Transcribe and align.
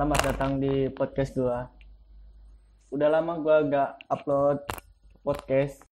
Selamat 0.00 0.32
datang 0.32 0.56
di 0.56 0.88
podcast 0.88 1.36
gua. 1.36 1.68
Udah 2.88 3.12
lama 3.12 3.36
gua 3.36 3.60
gak 3.68 4.00
upload 4.08 4.64
podcast. 5.20 5.84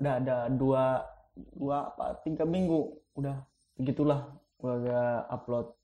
Udah 0.00 0.16
ada 0.16 0.48
dua, 0.48 1.04
dua 1.36 1.92
apa 1.92 2.24
tiga 2.24 2.48
minggu. 2.48 2.88
Udah 3.20 3.44
begitulah 3.76 4.32
gua 4.56 4.80
gak 4.80 5.20
upload 5.28 5.76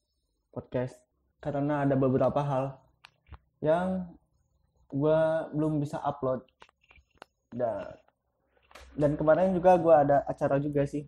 podcast 0.57 0.97
karena 1.45 1.85
ada 1.85 2.01
beberapa 2.01 2.41
hal 2.41 2.81
yang 3.61 4.09
gua 4.89 5.53
belum 5.53 5.85
bisa 5.85 6.01
upload. 6.01 6.49
Dan 7.53 7.93
dan 8.97 9.21
kemarin 9.21 9.53
juga 9.53 9.77
gua 9.77 10.01
ada 10.01 10.25
acara 10.25 10.57
juga 10.57 10.89
sih 10.89 11.05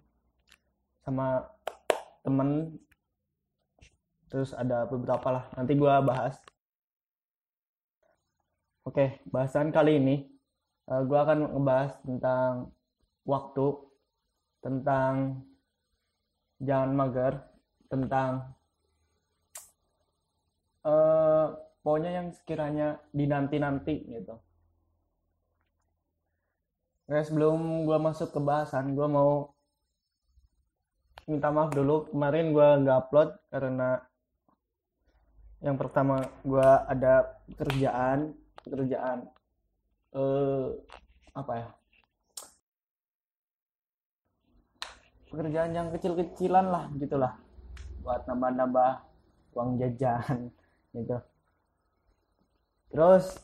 sama 1.01 1.49
temen 2.21 2.77
terus 4.29 4.53
ada 4.53 4.85
beberapa 4.85 5.29
lah 5.33 5.45
nanti 5.57 5.73
gue 5.75 5.95
bahas 6.05 6.37
oke 8.85 9.25
bahasan 9.29 9.73
kali 9.73 9.99
ini 10.01 10.17
uh, 10.89 11.03
gue 11.05 11.19
akan 11.19 11.53
ngebahas 11.53 11.93
tentang 12.05 12.53
waktu 13.25 13.67
tentang 14.65 15.45
jangan 16.61 16.91
mager 16.93 17.33
tentang 17.89 18.53
uh, 20.85 21.57
pokoknya 21.81 22.11
yang 22.21 22.29
sekiranya 22.33 23.01
dinanti-nanti 23.13 23.95
gitu 24.13 24.37
Nah, 27.09 27.25
sebelum 27.25 27.89
gue 27.89 27.97
masuk 27.97 28.37
ke 28.37 28.41
bahasan, 28.49 28.93
gue 28.93 29.09
mau 29.09 29.57
minta 31.25 31.49
maaf 31.49 31.73
dulu. 31.73 32.13
Kemarin 32.13 32.53
gue 32.53 32.69
nggak 32.85 32.99
upload 33.09 33.33
karena 33.49 34.05
yang 35.59 35.75
pertama 35.75 36.23
gue 36.47 36.69
ada 36.87 37.35
pekerjaan 37.51 38.31
pekerjaan 38.63 39.27
eh 40.15 40.69
apa 41.35 41.53
ya? 41.55 41.69
Pekerjaan 45.29 45.71
yang 45.77 45.89
kecil-kecilan 45.93 46.67
lah 46.73 46.85
gitulah. 46.97 47.37
Buat 48.01 48.25
nambah-nambah 48.25 48.91
uang 49.53 49.77
jajan 49.77 50.49
gitu. 50.97 51.19
Terus 52.89 53.37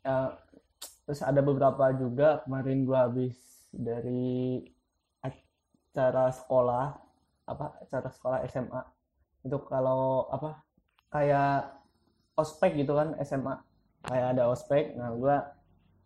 ya, 0.00 0.32
terus 1.04 1.20
ada 1.20 1.44
beberapa 1.44 1.92
juga. 1.92 2.40
Kemarin 2.46 2.88
gue 2.88 2.98
habis 2.98 3.36
dari 3.68 4.64
acara 5.20 6.32
sekolah 6.32 6.96
apa 7.48 7.66
acara 7.84 8.08
sekolah 8.08 8.38
SMA 8.48 8.97
itu 9.48 9.58
kalau 9.64 10.28
apa 10.28 10.60
kayak 11.08 11.72
ospek 12.36 12.84
gitu 12.84 12.92
kan 12.94 13.16
SMA 13.24 13.56
kayak 14.04 14.36
ada 14.36 14.52
ospek 14.52 14.92
nah 14.94 15.10
gue 15.16 15.36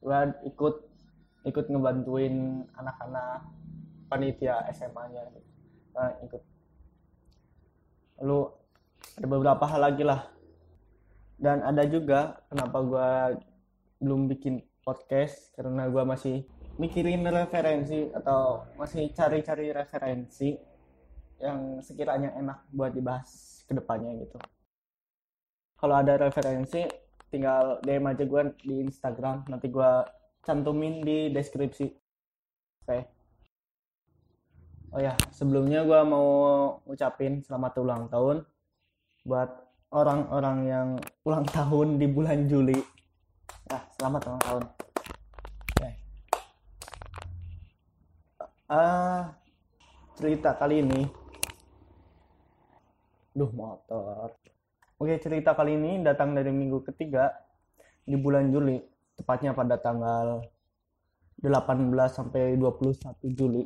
gue 0.03 0.19
ikut 0.55 0.75
ikut 1.43 1.67
ngebantuin 1.67 2.67
anak-anak 2.79 3.43
panitia 4.13 4.63
SMA-nya 4.77 5.25
gitu. 5.33 5.51
nah, 5.97 6.13
ikut. 6.21 6.43
Lalu 8.21 8.41
ada 9.19 9.27
beberapa 9.27 9.65
hal 9.65 9.81
lagi 9.81 10.05
lah. 10.05 10.29
Dan 11.41 11.65
ada 11.65 11.83
juga 11.89 12.39
kenapa 12.47 12.79
gue 12.85 13.11
belum 14.05 14.31
bikin 14.31 14.63
podcast 14.87 15.51
karena 15.59 15.91
gue 15.91 16.05
masih 16.07 16.37
mikirin 16.79 17.27
referensi 17.27 18.13
atau 18.15 18.69
masih 18.79 19.11
cari-cari 19.11 19.75
referensi 19.75 20.55
yang 21.43 21.83
sekiranya 21.83 22.31
enak 22.39 22.63
buat 22.71 22.95
dibahas 22.95 23.61
ke 23.67 23.75
depannya 23.75 24.15
gitu. 24.23 24.39
Kalau 25.83 25.99
ada 25.99 26.15
referensi, 26.15 26.87
tinggal 27.35 27.83
DM 27.83 28.07
aja 28.07 28.23
gue 28.23 28.43
di 28.63 28.87
Instagram, 28.87 29.51
nanti 29.51 29.67
gue 29.67 29.91
cantumin 30.47 31.03
di 31.03 31.35
deskripsi. 31.35 31.87
Oke. 31.91 32.87
Okay. 32.87 33.03
Oh 34.95 35.01
ya, 35.03 35.19
sebelumnya 35.35 35.83
gue 35.83 36.01
mau 36.07 36.29
ucapin 36.87 37.43
selamat 37.43 37.73
ulang 37.83 38.03
tahun 38.07 38.47
buat 39.27 39.51
orang-orang 39.91 40.59
yang 40.69 40.89
ulang 41.27 41.49
tahun 41.51 41.99
di 41.99 42.07
bulan 42.07 42.47
Juli. 42.47 42.79
Nah, 43.73 43.83
selamat 43.99 44.21
ulang 44.31 44.43
tahun. 44.47 44.63
Oke. 44.69 45.75
Okay. 45.81 45.95
Uh, 48.71 49.27
cerita 50.15 50.55
kali 50.55 50.85
ini 50.85 51.22
Duh 53.33 53.49
motor. 53.57 54.37
Oke 55.01 55.17
cerita 55.17 55.57
kali 55.57 55.75
ini 55.75 56.05
datang 56.05 56.37
dari 56.37 56.53
minggu 56.53 56.85
ketiga 56.85 57.33
di 58.05 58.15
bulan 58.15 58.53
Juli, 58.53 58.77
tepatnya 59.17 59.57
pada 59.57 59.81
tanggal 59.81 60.45
18 61.43 61.91
sampai 62.13 62.55
21 62.61 63.33
Juli. 63.35 63.65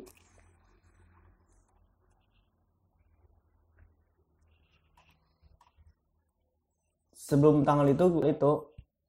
Sebelum 7.13 7.67
tanggal 7.67 7.91
itu 7.91 8.23
itu 8.23 8.51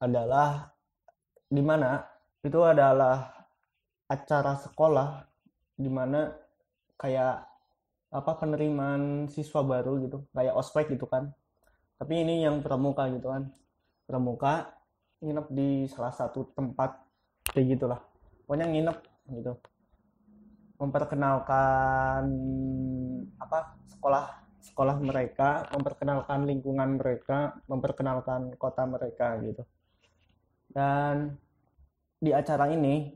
adalah 0.03 0.75
di 1.47 1.63
mana 1.63 2.03
itu 2.45 2.61
adalah 2.61 3.31
acara 4.11 4.59
sekolah 4.59 5.23
di 5.79 5.89
mana 5.89 6.29
kayak 7.01 7.48
apa 8.09 8.41
penerimaan 8.41 9.29
siswa 9.29 9.61
baru 9.61 10.01
gitu. 10.05 10.25
Kayak 10.33 10.57
ospek 10.57 10.97
gitu 10.97 11.05
kan. 11.05 11.33
Tapi 12.01 12.25
ini 12.25 12.45
yang 12.45 12.65
pramuka 12.65 13.05
gitu 13.13 13.29
kan. 13.29 13.53
Pramuka 14.09 14.73
nginep 15.21 15.47
di 15.53 15.71
salah 15.91 16.15
satu 16.15 16.49
tempat 16.57 16.97
kayak 17.53 17.77
gitulah. 17.77 18.01
Pokoknya 18.47 18.67
nginep 18.71 18.99
gitu. 19.37 19.53
Memperkenalkan 20.79 22.25
apa 23.37 23.59
sekolah 23.91 24.25
sekolah 24.59 24.97
mereka 25.03 25.67
memperkenalkan 25.75 26.47
lingkungan 26.47 26.99
mereka 26.99 27.59
memperkenalkan 27.67 28.55
kota 28.57 28.87
mereka 28.87 29.37
gitu. 29.43 29.63
Dan 30.71 31.35
di 32.19 32.31
acara 32.31 32.71
ini 32.71 33.11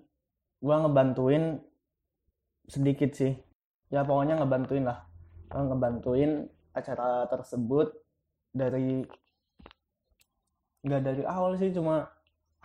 gua 0.62 0.82
ngebantuin 0.84 1.59
sedikit 2.66 3.10
sih 3.14 3.52
ya 3.92 4.03
pokoknya 4.03 4.41
ngebantuin 4.41 4.84
lah. 4.88 5.04
Ngebantuin 5.53 6.48
acara 6.72 7.28
tersebut 7.28 7.92
dari 8.56 9.04
nggak 10.82 11.03
dari 11.04 11.22
awal 11.28 11.54
sih 11.60 11.70
cuma 11.70 12.08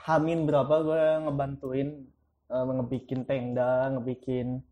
hamin 0.07 0.47
berapa 0.47 0.75
gue 0.81 1.03
ngebantuin 1.27 1.89
uh, 2.49 2.65
ngebikin 2.65 3.27
tenda 3.27 3.91
ngebikin 3.91 4.63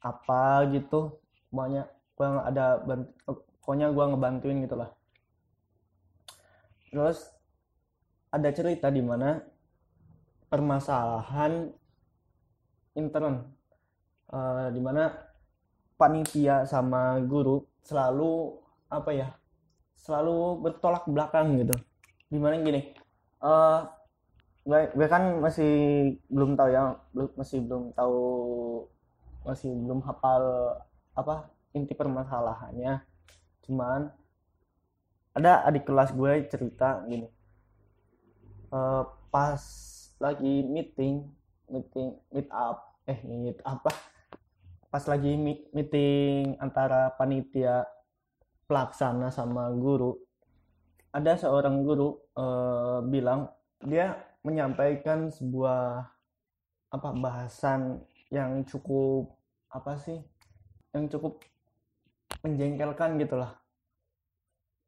apa 0.00 0.70
gitu. 0.70 1.18
Pokoknya 1.50 1.90
gue 2.14 2.28
ada 2.46 2.78
pokoknya 3.58 3.90
gue 3.90 4.04
ngebantuin 4.14 4.62
gitulah 4.62 4.90
terus 6.94 7.26
ada 8.30 8.54
cerita 8.54 8.86
di 8.86 9.02
mana 9.02 9.42
permasalahan 10.46 11.74
intern 12.94 13.42
uh, 14.34 14.66
di 14.74 14.82
mana 14.82 15.14
panitia 15.94 16.66
sama 16.66 17.22
guru 17.22 17.62
selalu 17.86 18.58
apa 18.90 19.10
ya 19.14 19.28
selalu 19.94 20.58
bertolak 20.58 21.06
belakang 21.06 21.54
gitu. 21.62 21.78
Di 22.26 22.38
mana 22.42 22.58
gini 22.58 22.90
uh, 23.46 23.86
gue, 24.66 24.90
gue 24.90 25.06
kan 25.06 25.38
masih 25.38 25.72
belum 26.26 26.58
tahu 26.58 26.68
ya 26.74 26.98
belum 27.14 27.30
masih 27.38 27.58
belum 27.62 27.84
tahu 27.94 28.22
masih 29.46 29.70
belum 29.70 30.02
hafal 30.02 30.42
apa 31.14 31.54
inti 31.70 31.94
permasalahannya. 31.94 33.06
Cuman 33.62 34.10
ada 35.34 35.66
adik 35.66 35.86
kelas 35.86 36.10
gue 36.14 36.46
cerita 36.46 37.02
gini 37.06 37.26
uh, 38.70 39.02
pas 39.34 39.62
lagi 40.22 40.62
meeting 40.62 41.26
meeting 41.66 42.14
meet 42.30 42.46
up 42.54 42.94
eh 43.10 43.18
meet 43.26 43.58
apa 43.66 43.90
pas 44.94 45.02
lagi 45.10 45.34
meeting 45.74 46.54
antara 46.62 47.10
panitia 47.18 47.82
pelaksana 48.70 49.26
sama 49.26 49.66
guru 49.74 50.14
ada 51.10 51.34
seorang 51.34 51.82
guru 51.82 52.14
uh, 52.38 53.02
bilang 53.02 53.50
dia 53.82 54.14
menyampaikan 54.46 55.34
sebuah 55.34 55.98
apa 56.94 57.10
bahasan 57.10 58.06
yang 58.30 58.62
cukup 58.62 59.34
apa 59.74 59.98
sih 59.98 60.22
yang 60.94 61.10
cukup 61.10 61.42
menjengkelkan 62.46 63.18
gitulah 63.18 63.50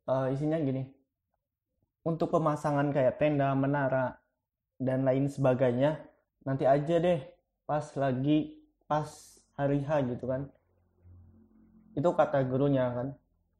uh, 0.06 0.30
isinya 0.30 0.62
gini 0.62 0.86
untuk 2.06 2.30
pemasangan 2.30 2.94
kayak 2.94 3.18
tenda 3.18 3.50
menara 3.58 4.22
dan 4.78 5.02
lain 5.02 5.26
sebagainya 5.26 5.98
nanti 6.46 6.62
aja 6.62 7.02
deh 7.02 7.26
pas 7.66 7.82
lagi 7.98 8.54
pas 8.86 9.35
hari 9.56 9.82
H 9.82 10.04
gitu 10.04 10.28
kan. 10.28 10.48
Itu 11.96 12.12
kata 12.12 12.44
gurunya 12.44 12.92
kan. 12.92 13.08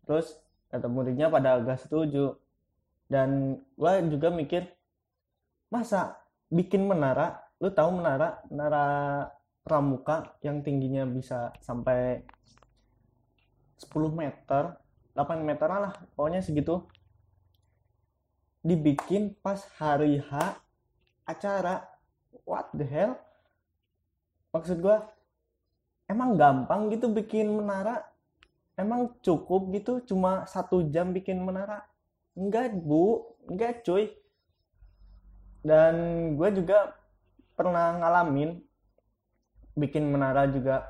Terus 0.05 0.37
kata 0.69 0.87
muridnya 0.87 1.33
pada 1.33 1.57
agak 1.59 1.83
setuju. 1.83 2.37
Dan 3.09 3.61
gue 3.75 3.93
juga 4.13 4.29
mikir 4.29 4.69
masa 5.73 6.21
bikin 6.53 6.85
menara? 6.85 7.43
Lu 7.59 7.73
tahu 7.73 7.99
menara 7.99 8.45
menara 8.53 8.87
pramuka 9.65 10.37
yang 10.45 10.61
tingginya 10.61 11.09
bisa 11.09 11.51
sampai 11.65 12.23
10 13.81 13.93
meter 14.13 14.77
8 15.17 15.41
meter 15.41 15.67
lah 15.73 15.97
pokoknya 16.13 16.45
segitu. 16.45 16.85
Dibikin 18.61 19.33
pas 19.41 19.65
hari 19.81 20.21
H 20.21 20.61
acara. 21.25 21.89
What 22.45 22.71
the 22.77 22.85
hell? 22.85 23.17
Maksud 24.53 24.79
gue 24.85 24.97
emang 26.07 26.39
gampang 26.39 26.91
gitu 26.91 27.11
bikin 27.11 27.51
menara? 27.51 28.07
Emang 28.77 29.17
cukup 29.25 29.73
gitu 29.73 30.05
cuma 30.05 30.45
satu 30.47 30.87
jam 30.93 31.11
bikin 31.11 31.41
menara? 31.43 31.87
Enggak 32.37 32.77
bu. 32.77 33.35
Enggak 33.49 33.83
cuy. 33.83 34.13
Dan 35.67 35.95
gue 36.39 36.49
juga 36.63 36.95
pernah 37.57 37.97
ngalamin 37.99 38.61
bikin 39.75 40.07
menara 40.07 40.47
juga. 40.47 40.85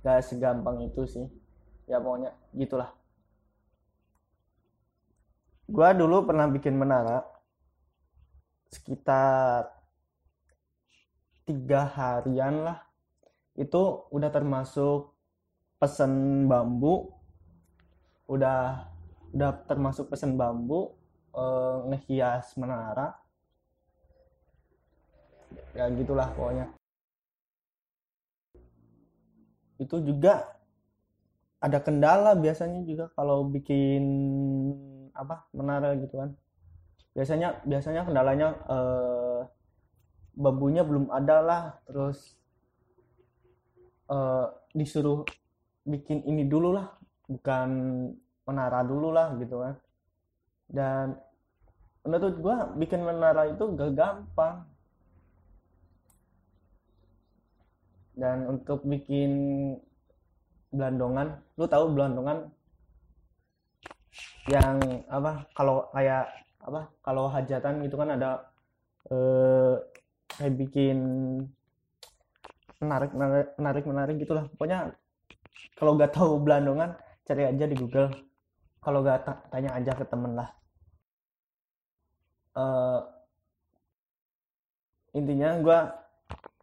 Gak 0.00 0.24
segampang 0.24 0.80
itu 0.88 1.04
sih. 1.04 1.26
Ya 1.84 2.00
pokoknya 2.00 2.32
gitulah. 2.56 2.90
Gue 5.70 5.88
dulu 5.94 6.26
pernah 6.26 6.50
bikin 6.50 6.74
menara 6.74 7.22
sekitar 8.70 9.70
tiga 11.46 11.82
harian 11.90 12.62
lah 12.62 12.89
itu 13.58 13.82
udah 14.10 14.30
termasuk 14.30 15.14
pesen 15.80 16.44
bambu. 16.46 17.10
Udah 18.30 18.86
udah 19.30 19.50
termasuk 19.66 20.10
pesen 20.10 20.34
bambu 20.34 20.94
eh, 21.34 21.78
ngehias 21.90 22.54
menara. 22.58 23.14
Ya 25.74 25.86
gitulah 25.90 26.30
pokoknya. 26.34 26.70
Itu 29.80 30.02
juga 30.02 30.60
ada 31.60 31.78
kendala 31.80 32.36
biasanya 32.36 32.84
juga 32.84 33.12
kalau 33.16 33.48
bikin 33.48 34.04
apa 35.14 35.46
menara 35.52 35.96
gitu 35.98 36.18
kan. 36.18 36.30
Biasanya 37.14 37.62
biasanya 37.66 38.06
kendalanya 38.06 38.48
eh, 38.70 39.40
bambunya 40.38 40.82
belum 40.86 41.10
ada 41.10 41.38
lah. 41.42 41.62
Terus 41.86 42.39
eh, 44.10 44.46
disuruh 44.74 45.22
bikin 45.86 46.26
ini 46.26 46.44
dulu 46.46 46.76
lah 46.76 46.86
bukan 47.30 47.70
menara 48.44 48.82
dulu 48.82 49.14
lah 49.14 49.34
gitu 49.38 49.62
kan. 49.62 49.74
Dan 50.70 51.06
menurut 52.06 52.36
gua 52.42 52.56
bikin 52.74 53.00
menara 53.06 53.46
itu 53.50 53.64
gak 53.78 53.94
gampang. 53.94 54.66
Dan 58.18 58.44
untuk 58.50 58.84
bikin 58.84 59.30
belandongan 60.70 61.42
lu 61.58 61.66
tahu 61.66 61.90
belandongan 61.90 62.46
yang 64.46 64.78
apa 65.10 65.46
kalau 65.54 65.90
kayak 65.90 66.30
apa 66.62 66.86
kalau 67.02 67.26
hajatan 67.26 67.82
gitu 67.82 67.98
kan 67.98 68.14
ada 68.14 68.30
eh, 69.10 69.74
kayak 70.30 70.54
bikin 70.58 70.98
menarik 72.82 73.10
menarik 73.20 73.48
menarik 73.60 73.84
menarik 73.90 74.14
gitulah. 74.22 74.44
Pokoknya 74.52 74.78
kalau 75.78 75.92
nggak 75.96 76.12
tahu 76.16 76.32
belandongan 76.44 76.90
cari 77.26 77.42
aja 77.50 77.64
di 77.70 77.76
Google. 77.82 78.08
Kalau 78.84 78.98
nggak 79.04 79.20
ta- 79.26 79.42
tanya 79.52 79.70
aja 79.78 79.92
ke 80.00 80.04
temen 80.12 80.32
lah. 80.40 80.50
Eh, 82.54 83.00
intinya 85.18 85.48
gua 85.64 85.78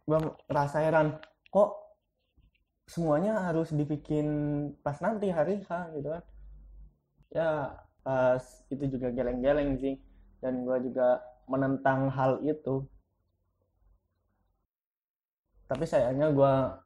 gua 0.08 0.18
rasa 0.56 0.78
heran 0.84 1.08
kok 1.54 1.70
semuanya 2.92 3.32
harus 3.46 3.68
dibikin 3.78 4.26
pas 4.84 4.98
nanti 5.04 5.26
hari 5.36 5.54
H 5.62 5.70
gitu 5.96 6.08
kan. 6.14 6.22
Ya 7.32 7.50
pas 8.04 8.42
itu 8.72 8.84
juga 8.92 9.08
geleng-geleng 9.16 9.70
sih. 9.82 9.94
Dan 10.42 10.54
gua 10.66 10.78
juga 10.86 11.08
menentang 11.52 12.00
hal 12.16 12.32
itu 12.44 12.84
tapi 15.68 15.84
sayangnya 15.84 16.32
gua 16.32 16.80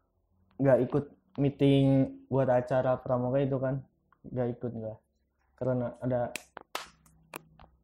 nggak 0.59 0.79
ikut 0.91 1.05
meeting 1.39 2.19
buat 2.27 2.51
acara 2.51 2.99
pramuka 2.99 3.39
itu 3.39 3.57
kan. 3.63 3.79
Nggak 4.27 4.49
ikut 4.59 4.73
gua. 4.75 4.95
Karena 5.55 5.95
ada 6.03 6.35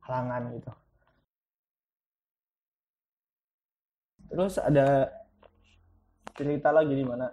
halangan 0.02 0.42
gitu. 0.58 0.70
Terus 4.28 4.54
ada 4.58 5.08
cerita 6.34 6.68
lagi 6.74 6.92
di 6.92 7.06
mana? 7.06 7.30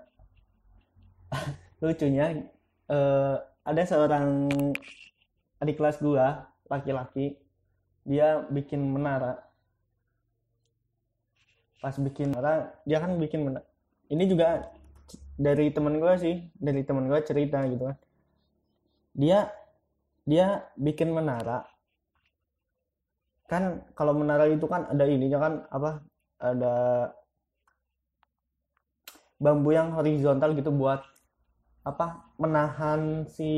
Lucunya 1.82 2.46
eh, 2.86 3.36
ada 3.66 3.82
seorang 3.82 4.46
adik 5.58 5.82
kelas 5.82 5.98
gua 5.98 6.54
laki-laki. 6.70 7.42
Dia 8.06 8.46
bikin 8.46 8.86
menara 8.86 9.45
pas 11.84 11.96
bikin 11.98 12.32
menara 12.32 12.74
dia 12.88 12.98
kan 13.04 13.16
bikin 13.20 13.46
menara 13.46 13.66
ini 14.10 14.24
juga 14.30 14.70
dari 15.36 15.74
temen 15.74 16.00
gua 16.00 16.16
sih 16.16 16.48
dari 16.56 16.82
temen 16.86 17.10
gua 17.12 17.20
cerita 17.22 17.60
gitu 17.68 17.92
kan. 17.92 17.98
Dia 19.16 19.40
dia 20.26 20.66
bikin 20.76 21.12
menara. 21.12 21.64
Kan 23.46 23.86
kalau 23.94 24.18
menara 24.18 24.50
itu 24.50 24.66
kan 24.66 24.90
ada 24.90 25.06
ininya 25.06 25.40
kan 25.40 25.54
apa 25.70 25.92
ada 26.42 26.76
bambu 29.38 29.76
yang 29.76 29.94
horizontal 29.94 30.56
gitu 30.58 30.72
buat 30.74 31.04
apa 31.86 32.26
menahan 32.42 33.30
si 33.30 33.52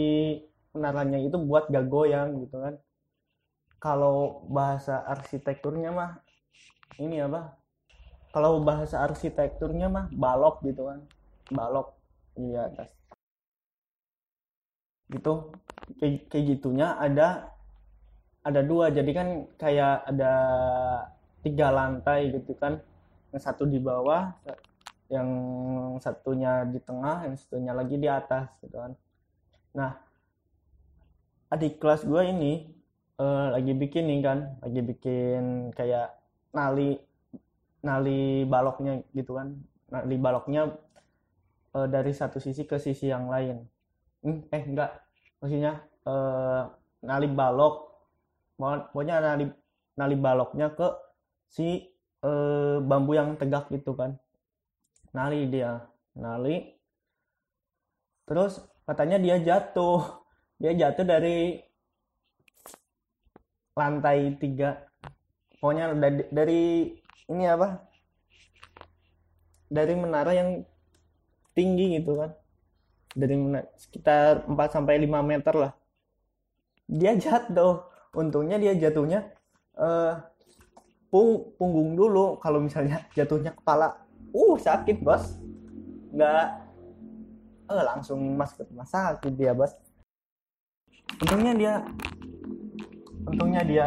menaranya 0.76 1.18
itu 1.18 1.40
buat 1.40 1.72
gak 1.72 1.88
goyang 1.88 2.44
gitu 2.44 2.60
kan. 2.60 2.76
Kalau 3.78 4.46
bahasa 4.50 5.06
arsitekturnya 5.06 5.94
mah 5.94 6.12
ini 6.98 7.22
apa 7.22 7.57
kalau 8.38 8.62
bahasa 8.62 9.02
arsitekturnya 9.02 9.90
mah 9.90 10.14
balok 10.14 10.62
gitu 10.62 10.86
kan. 10.86 11.02
Balok 11.50 11.98
di 12.38 12.54
atas. 12.54 12.94
Gitu. 15.10 15.50
Kayak, 15.98 16.30
kayak 16.30 16.46
gitunya 16.54 16.94
ada 17.02 17.50
ada 18.46 18.62
dua. 18.62 18.94
Jadi 18.94 19.10
kan 19.10 19.50
kayak 19.58 20.06
ada 20.06 20.34
tiga 21.42 21.74
lantai 21.74 22.30
gitu 22.30 22.54
kan. 22.62 22.78
Yang 23.34 23.42
satu 23.42 23.66
di 23.66 23.82
bawah 23.82 24.30
yang 25.10 25.30
satunya 25.98 26.62
di 26.70 26.78
tengah 26.78 27.26
yang 27.26 27.34
satunya 27.42 27.74
lagi 27.74 27.98
di 27.98 28.06
atas 28.06 28.54
gitu 28.62 28.78
kan. 28.78 28.94
Nah 29.74 29.98
adik 31.50 31.82
kelas 31.82 32.06
gue 32.06 32.22
ini 32.22 32.70
eh, 33.18 33.48
lagi 33.50 33.74
bikin 33.74 34.06
nih 34.06 34.22
kan. 34.22 34.62
Lagi 34.62 34.82
bikin 34.86 35.74
kayak 35.74 36.14
nali 36.54 37.02
nali 37.88 38.44
baloknya 38.44 39.00
gitu 39.16 39.40
kan. 39.40 39.56
Nali 39.88 40.20
baloknya 40.20 40.76
eh, 41.72 41.88
dari 41.88 42.12
satu 42.12 42.44
sisi 42.44 42.68
ke 42.68 42.76
sisi 42.76 43.08
yang 43.08 43.32
lain. 43.32 43.64
Hmm, 44.20 44.44
eh 44.52 44.64
enggak. 44.68 44.92
Maksudnya 45.40 45.74
eh, 46.04 46.62
nali 47.08 47.28
balok 47.32 47.88
pokoknya 48.58 49.22
nali 49.22 49.46
nali 49.96 50.16
baloknya 50.18 50.74
ke 50.76 50.88
si 51.48 51.88
eh, 52.24 52.78
bambu 52.84 53.16
yang 53.16 53.40
tegak 53.40 53.72
gitu 53.72 53.96
kan. 53.96 54.20
Nali 55.16 55.48
dia. 55.48 55.88
Nali. 56.20 56.76
Terus 58.28 58.60
katanya 58.84 59.18
dia 59.18 59.40
jatuh. 59.40 60.04
Dia 60.58 60.74
jatuh 60.74 61.06
dari 61.06 61.62
lantai 63.78 64.34
tiga. 64.42 64.90
Pokoknya 65.62 65.94
dari, 65.94 66.26
dari 66.34 66.64
ini 67.28 67.44
apa? 67.48 67.84
Dari 69.68 69.94
menara 70.00 70.32
yang 70.32 70.64
tinggi 71.52 72.00
gitu 72.00 72.16
kan. 72.20 72.32
Dari 73.12 73.36
mena- 73.36 73.68
sekitar 73.76 74.48
4 74.48 74.70
sampai 74.72 74.96
5 75.04 75.20
meter 75.24 75.54
lah. 75.56 75.72
Dia 76.88 77.16
jatuh. 77.20 77.84
Untungnya 78.16 78.58
dia 78.58 78.74
jatuhnya 78.74 79.28
eh 79.78 80.14
pung 81.12 81.52
punggung 81.60 82.00
dulu. 82.00 82.40
Kalau 82.40 82.64
misalnya 82.64 83.04
jatuhnya 83.18 83.52
kepala 83.52 84.08
uh 84.32 84.56
sakit 84.56 85.04
bos. 85.04 85.36
Nggak 86.16 86.46
eh 87.68 87.84
langsung 87.84 88.20
masuk 88.40 88.64
ke 88.64 88.72
rumah 88.72 88.88
sakit 88.88 89.34
dia 89.36 89.52
bos. 89.52 89.76
Untungnya 91.20 91.54
dia 91.54 91.74
untungnya 93.28 93.62
dia 93.68 93.86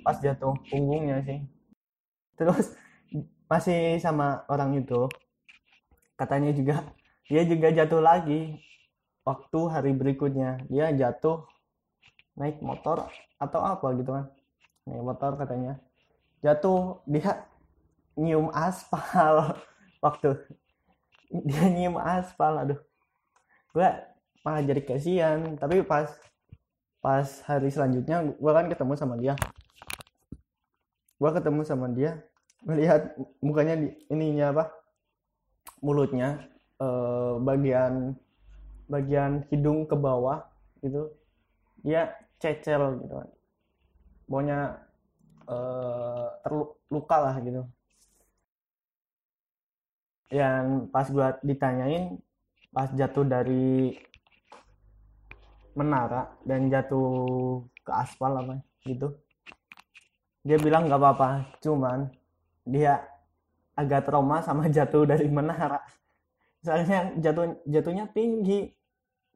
pas 0.00 0.16
jatuh 0.16 0.56
punggungnya 0.72 1.20
sih 1.22 1.38
terus 2.48 2.74
masih 3.46 4.00
sama 4.00 4.42
orang 4.48 4.80
itu 4.80 5.06
katanya 6.16 6.50
juga 6.56 6.88
dia 7.28 7.42
juga 7.48 7.68
jatuh 7.72 8.02
lagi 8.02 8.60
waktu 9.22 9.60
hari 9.70 9.92
berikutnya. 9.94 10.62
Dia 10.68 10.90
jatuh 10.92 11.46
naik 12.36 12.60
motor 12.62 13.08
atau 13.38 13.60
apa 13.62 13.86
gitu 13.98 14.10
kan. 14.12 14.26
Naik 14.86 15.02
motor 15.02 15.38
katanya. 15.38 15.78
Jatuh 16.42 17.02
dia 17.06 17.46
nyium 18.18 18.50
aspal 18.50 19.56
waktu. 20.04 20.36
Dia 21.30 21.64
nyium 21.70 21.96
aspal 21.98 22.58
aduh. 22.58 22.80
Gue 23.72 23.88
malah 24.42 24.62
jadi 24.66 24.82
kasihan. 24.82 25.56
Tapi 25.56 25.86
pas 25.86 26.10
pas 27.02 27.26
hari 27.46 27.70
selanjutnya 27.70 28.22
gue 28.28 28.52
kan 28.52 28.66
ketemu 28.66 28.92
sama 28.98 29.14
dia. 29.16 29.34
Gue 31.16 31.30
ketemu 31.30 31.62
sama 31.62 31.86
dia 31.94 32.18
melihat 32.66 33.14
mukanya 33.42 33.74
di 33.78 33.88
ininya 34.10 34.54
apa? 34.54 34.64
Mulutnya 35.82 36.46
eh, 36.78 37.34
bagian 37.42 38.14
bagian 38.86 39.46
hidung 39.50 39.86
ke 39.86 39.96
bawah 39.98 40.46
gitu. 40.82 41.10
Dia 41.82 42.12
cecel 42.38 43.02
gitu. 43.02 43.14
Kan 43.18 43.30
pokoknya 44.26 44.58
eh, 45.46 46.28
terluka 46.42 47.16
lah 47.18 47.36
gitu. 47.42 47.62
Yang 50.32 50.64
pas 50.88 51.06
gua 51.12 51.36
ditanyain 51.44 52.16
pas 52.72 52.88
jatuh 52.96 53.28
dari 53.28 53.92
menara 55.76 56.32
dan 56.44 56.72
jatuh 56.72 57.60
ke 57.84 57.92
aspal 57.92 58.32
apa 58.40 58.60
gitu 58.84 59.12
dia 60.42 60.58
bilang 60.58 60.88
nggak 60.88 61.00
apa-apa 61.00 61.28
cuman 61.60 62.10
dia 62.62 63.02
agak 63.76 64.06
trauma 64.06 64.42
sama 64.42 64.68
jatuh 64.76 65.06
dari 65.08 65.26
menara. 65.28 65.82
Soalnya 66.62 67.14
jatuh 67.18 67.58
jatuhnya 67.66 68.06
tinggi 68.14 68.70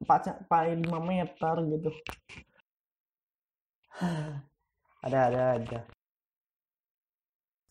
4 0.02 0.46
5 0.46 0.86
meter 1.02 1.54
gitu. 1.72 1.90
Ada 5.06 5.18
ada 5.30 5.42
aja. 5.54 5.80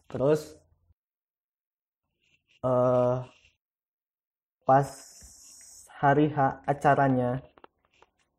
Terus 0.08 0.56
uh, 2.64 3.28
pas 4.64 4.88
hari 6.02 6.32
H 6.34 6.64
acaranya 6.66 7.44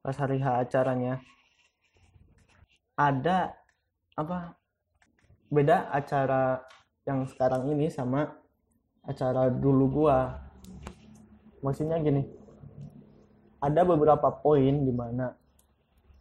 pas 0.03 0.17
hari 0.19 0.43
H 0.43 0.47
acaranya 0.65 1.21
ada 2.97 3.53
apa 4.17 4.57
beda 5.53 5.93
acara 5.93 6.65
yang 7.07 7.23
sekarang 7.31 7.71
ini 7.71 7.87
sama 7.87 8.35
acara 9.07 9.47
dulu 9.47 9.87
gua. 10.03 10.43
Maksudnya 11.63 12.03
gini 12.03 12.27
ada 13.63 13.87
beberapa 13.87 14.29
poin 14.43 14.85
di 14.85 14.93
mana 14.93 15.33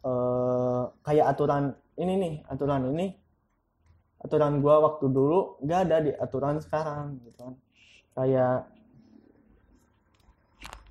uh, 0.06 0.88
kayak 1.02 1.36
aturan 1.36 1.74
ini 1.98 2.14
nih 2.16 2.34
aturan 2.48 2.86
ini 2.94 3.12
aturan 4.22 4.62
gua 4.62 4.80
waktu 4.80 5.06
dulu 5.10 5.60
gak 5.66 5.90
ada 5.90 5.96
di 6.06 6.10
aturan 6.14 6.62
sekarang 6.62 7.18
gitu 7.26 7.34
kan. 7.34 7.54
Kayak 8.16 8.70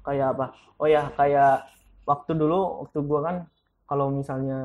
kayak 0.06 0.28
apa? 0.38 0.46
Oh 0.78 0.86
ya 0.92 1.08
kayak 1.16 1.66
waktu 2.04 2.32
dulu 2.36 2.86
waktu 2.86 3.00
gua 3.00 3.20
kan 3.24 3.38
kalau 3.88 4.12
misalnya 4.12 4.60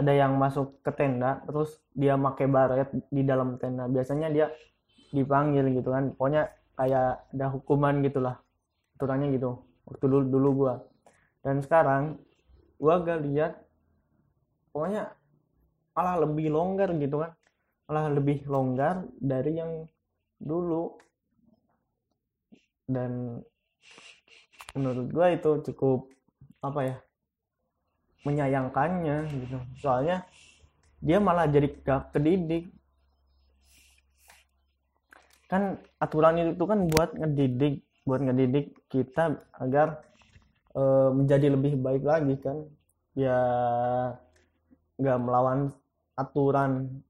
ada 0.00 0.16
yang 0.16 0.40
masuk 0.40 0.80
ke 0.80 0.90
tenda 0.96 1.44
terus 1.44 1.76
dia 1.92 2.16
pakai 2.16 2.48
baret 2.48 2.88
di 3.12 3.20
dalam 3.20 3.60
tenda. 3.60 3.84
Biasanya 3.84 4.32
dia 4.32 4.48
dipanggil 5.12 5.76
gitu 5.76 5.92
kan. 5.92 6.16
Pokoknya 6.16 6.48
kayak 6.72 7.28
ada 7.36 7.46
hukuman 7.52 8.00
gitulah 8.00 8.40
aturannya 8.96 9.36
gitu. 9.36 9.60
Waktu 9.84 10.04
dulu 10.08 10.24
dulu 10.32 10.48
gua. 10.64 10.74
Dan 11.44 11.60
sekarang 11.60 12.16
gua 12.80 13.04
gak 13.04 13.20
lihat 13.28 13.52
pokoknya 14.72 15.12
malah 15.92 16.16
lebih 16.24 16.48
longgar 16.48 16.96
gitu 16.96 17.20
kan. 17.20 17.36
Malah 17.84 18.06
lebih 18.08 18.48
longgar 18.48 19.04
dari 19.20 19.60
yang 19.60 19.84
dulu. 20.40 20.96
Dan 22.88 23.44
menurut 24.72 25.12
gua 25.12 25.28
itu 25.36 25.60
cukup 25.68 26.08
apa 26.64 26.80
ya 26.88 26.96
menyayangkannya 28.24 29.28
gitu. 29.32 29.58
Soalnya 29.80 30.28
dia 31.00 31.16
malah 31.16 31.48
jadi 31.48 31.72
gak 31.80 32.12
kedidik. 32.12 32.68
Kan 35.48 35.80
aturan 35.98 36.54
itu 36.54 36.64
kan 36.68 36.86
buat 36.86 37.16
ngedidik 37.16 37.82
buat 38.04 38.20
ngedidik 38.22 38.76
kita 38.88 39.40
agar 39.60 40.02
e, 40.72 40.82
menjadi 41.16 41.46
lebih 41.52 41.80
baik 41.80 42.04
lagi 42.04 42.34
kan. 42.38 42.68
Ya 43.16 43.40
nggak 45.00 45.18
melawan 45.18 45.72
aturan 46.14 47.02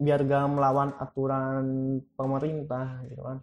biar 0.00 0.24
gak 0.24 0.48
melawan 0.48 0.90
aturan 0.96 1.64
pemerintah 2.16 3.04
gitu 3.12 3.22
kan. 3.22 3.38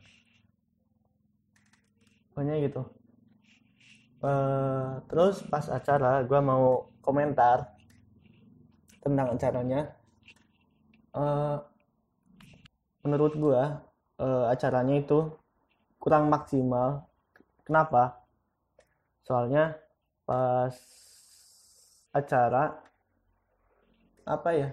Banyak 2.34 2.58
gitu. 2.68 2.82
E, 4.26 4.32
terus 5.06 5.46
pas 5.48 5.70
acara 5.70 6.26
gue 6.26 6.40
mau 6.42 6.95
komentar 7.06 7.70
tentang 9.06 9.38
acaranya 9.38 9.94
e, 11.14 11.24
menurut 13.06 13.38
gue 13.38 13.62
e, 14.18 14.28
acaranya 14.50 14.96
itu 14.98 15.30
kurang 16.02 16.30
maksimal. 16.30 17.06
Kenapa? 17.66 18.22
Soalnya 19.26 19.78
pas 20.26 20.74
acara 22.14 22.78
apa 24.26 24.50
ya? 24.54 24.70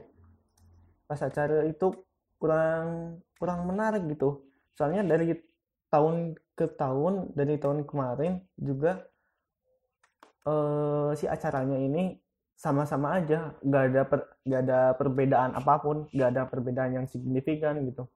Pas 1.09 1.21
acara 1.21 1.65
itu 1.69 1.93
kurang 2.37 3.21
kurang 3.37 3.65
menarik 3.65 4.05
gitu. 4.13 4.45
Soalnya 4.77 5.05
dari 5.05 5.33
tahun 5.89 6.37
ke 6.57 6.77
tahun 6.77 7.33
dari 7.37 7.57
tahun 7.57 7.85
kemarin 7.89 8.41
juga 8.57 9.09
eh, 10.49 11.11
si 11.17 11.25
acaranya 11.29 11.77
ini 11.77 12.22
sama-sama 12.57 13.19
aja, 13.19 13.55
nggak 13.65 13.83
ada 13.91 14.03
per, 14.07 14.21
gak 14.47 14.61
ada 14.69 14.81
perbedaan 14.95 15.51
apa 15.59 15.75
pun, 15.83 15.97
nggak 16.15 16.29
ada 16.35 16.43
perbedaan 16.47 16.93
yang 17.03 17.07
signifikan 17.11 17.83
gitu. 17.87 18.07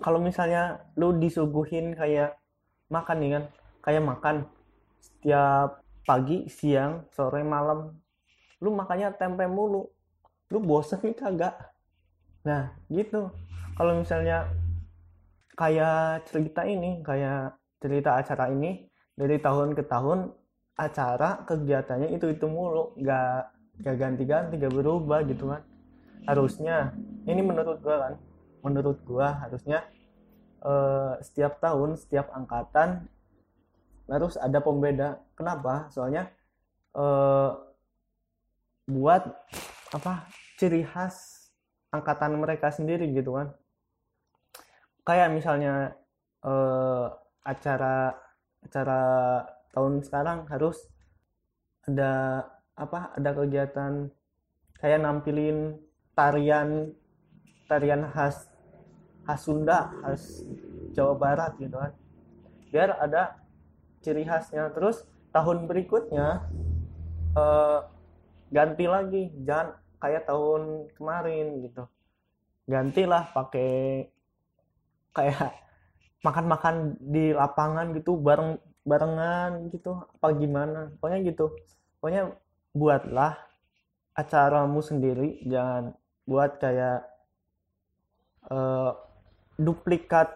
kalau 0.00 0.18
misalnya 0.18 0.80
lu 0.96 1.12
disuguhin 1.20 1.92
kayak 1.92 2.40
makan 2.88 3.16
nih 3.20 3.30
kan 3.36 3.44
kayak 3.84 4.02
makan 4.02 4.36
setiap 4.98 5.84
pagi 6.08 6.48
siang 6.48 7.04
sore 7.12 7.44
malam 7.44 8.00
lu 8.64 8.72
makannya 8.72 9.12
tempe 9.20 9.44
mulu 9.44 9.86
lu 10.50 10.58
bosen 10.64 11.12
kagak 11.20 11.54
nah 12.42 12.72
gitu 12.88 13.28
kalau 13.76 14.00
misalnya 14.00 14.48
kayak 15.54 16.24
cerita 16.32 16.64
ini 16.64 17.04
kayak 17.04 17.52
cerita 17.84 18.16
acara 18.16 18.48
ini 18.48 18.88
dari 19.12 19.36
tahun 19.36 19.76
ke 19.76 19.84
tahun 19.84 20.32
acara 20.76 21.42
kegiatannya 21.46 22.14
itu 22.14 22.26
itu 22.30 22.46
mulu. 22.46 22.94
Nggak 22.98 23.54
nggak 23.80 23.96
ganti-ganti 23.96 24.54
nggak 24.60 24.74
berubah 24.74 25.24
gitu 25.26 25.50
kan. 25.50 25.62
Harusnya 26.28 26.92
ini 27.24 27.40
menurut 27.40 27.80
gua 27.80 27.96
kan 28.08 28.14
menurut 28.60 29.00
gua 29.08 29.40
harusnya 29.40 29.88
uh, 30.60 31.16
setiap 31.24 31.58
tahun 31.64 31.96
setiap 31.96 32.28
angkatan 32.32 33.08
harus 34.10 34.34
ada 34.36 34.58
pembeda. 34.60 35.22
Kenapa? 35.38 35.88
Soalnya 35.94 36.28
uh, 36.98 37.56
buat 38.90 39.22
apa 39.94 40.26
ciri 40.58 40.82
khas 40.82 41.48
angkatan 41.94 42.36
mereka 42.38 42.74
sendiri 42.74 43.06
gitu 43.14 43.38
kan. 43.38 43.54
Kayak 45.06 45.32
misalnya 45.34 45.94
uh, 46.44 47.10
acara 47.42 48.14
acara 48.60 49.00
tahun 49.70 50.02
sekarang 50.02 50.46
harus 50.50 50.90
ada 51.86 52.44
apa 52.74 53.12
ada 53.16 53.30
kegiatan 53.34 54.08
kayak 54.80 55.00
nampilin 55.04 55.76
tarian 56.16 56.92
tarian 57.68 58.08
khas 58.10 58.50
khas 59.24 59.40
Sunda 59.44 59.92
khas 60.02 60.42
Jawa 60.94 61.14
Barat 61.14 61.54
gitu 61.58 61.76
kan. 61.78 61.92
Biar 62.70 62.98
ada 62.98 63.38
ciri 64.02 64.26
khasnya. 64.26 64.70
Terus 64.74 65.06
tahun 65.30 65.70
berikutnya 65.70 66.50
eh, 67.36 67.78
ganti 68.50 68.84
lagi. 68.90 69.30
Jangan 69.46 69.68
kayak 70.02 70.26
tahun 70.26 70.90
kemarin 70.98 71.46
gitu. 71.62 71.84
Gantilah 72.66 73.30
pakai 73.34 74.06
kayak 75.14 75.50
makan-makan 76.22 77.00
di 77.00 77.32
lapangan 77.34 77.96
gitu 77.96 78.14
bareng 78.20 78.60
barengan 78.90 79.70
gitu 79.70 79.94
apa 79.94 80.34
gimana. 80.34 80.90
Pokoknya 80.98 81.18
gitu. 81.30 81.54
Pokoknya 82.02 82.34
buatlah 82.74 83.38
acaramu 84.18 84.82
sendiri 84.82 85.46
jangan 85.46 85.94
buat 86.26 86.58
kayak 86.58 87.06
uh, 88.50 88.98
duplikat 89.54 90.34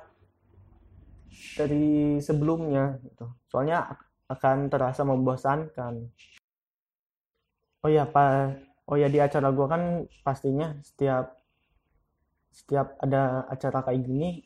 dari 1.59 2.23
sebelumnya 2.23 3.03
gitu. 3.03 3.27
Soalnya 3.51 3.99
akan 4.31 4.71
terasa 4.71 5.03
membosankan. 5.03 6.07
Oh 7.83 7.91
ya 7.91 8.07
pak 8.07 8.75
oh 8.89 8.97
ya 8.97 9.09
di 9.09 9.21
acara 9.21 9.49
gue 9.53 9.67
kan 9.69 9.83
pastinya 10.21 10.77
setiap 10.85 11.41
setiap 12.53 13.01
ada 13.01 13.49
acara 13.49 13.83
kayak 13.83 14.03
gini 14.05 14.45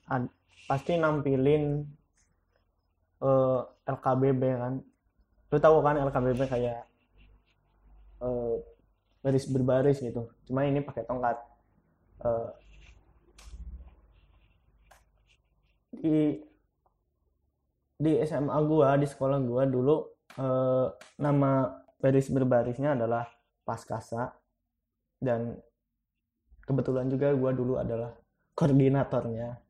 pasti 0.71 0.97
nampilin 0.97 1.85
uh, 3.21 3.63
LKBB 3.89 4.43
kan. 4.61 4.75
Lu 5.49 5.57
tahu 5.57 5.81
kan 5.81 5.97
LKBB 5.97 6.45
kayak 6.45 6.85
uh, 8.21 8.61
baris 9.25 9.49
berbaris 9.49 9.99
gitu. 10.05 10.29
Cuma 10.45 10.69
ini 10.69 10.85
pakai 10.85 11.09
tongkat. 11.09 11.37
Uh, 12.21 12.51
di 15.99 16.45
di 17.99 18.13
SMA 18.29 18.55
gua 18.69 18.95
di 19.01 19.09
sekolah 19.09 19.41
gua 19.43 19.65
dulu 19.67 19.97
uh, 20.39 20.87
nama 21.19 21.81
baris 21.99 22.29
berbarisnya 22.29 22.93
adalah 22.93 23.25
Paskasa. 23.65 24.37
Dan 25.19 25.57
kebetulan 26.63 27.09
juga 27.11 27.33
gua 27.35 27.51
dulu 27.51 27.81
adalah 27.81 28.15
koordinatornya 28.55 29.68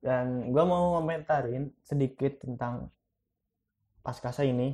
dan 0.00 0.48
gua 0.52 0.64
mau 0.64 0.84
komentarin 1.00 1.72
sedikit 1.84 2.40
tentang 2.40 2.88
Paskasa 4.00 4.48
ini. 4.48 4.72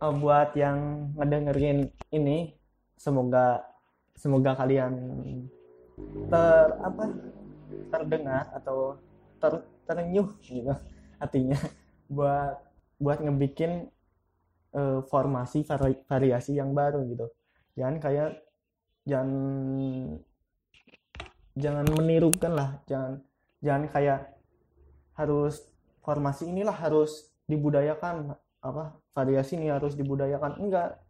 Uh, 0.00 0.14
buat 0.16 0.54
yang 0.56 1.10
ngedengerin 1.18 1.92
ini 2.14 2.56
semoga 2.96 3.60
semoga 4.16 4.56
kalian 4.56 4.94
ter 6.32 6.66
apa 6.80 7.04
terdengar 7.92 8.48
atau 8.56 8.96
ter 9.36 9.60
terenyuh 9.84 10.30
gitu 10.40 10.72
artinya 11.20 11.58
buat 12.08 12.56
buat 12.96 13.18
ngebikin 13.20 13.92
uh, 14.72 15.04
formasi 15.04 15.68
vari, 15.68 16.00
variasi 16.08 16.56
yang 16.56 16.72
baru 16.72 17.04
gitu. 17.08 17.26
Jangan 17.76 17.96
kayak 18.00 18.30
jangan 19.04 19.30
jangan 21.58 21.86
menirukan 21.90 22.52
lah 22.54 22.70
jangan 22.86 23.22
jangan 23.60 23.90
kayak 23.90 24.20
harus 25.18 25.66
formasi 26.00 26.48
inilah 26.48 26.74
harus 26.74 27.30
dibudayakan 27.50 28.38
apa 28.60 29.00
variasi 29.16 29.60
ini 29.60 29.72
harus 29.72 29.96
dibudayakan. 29.96 30.60
Enggak 30.60 31.00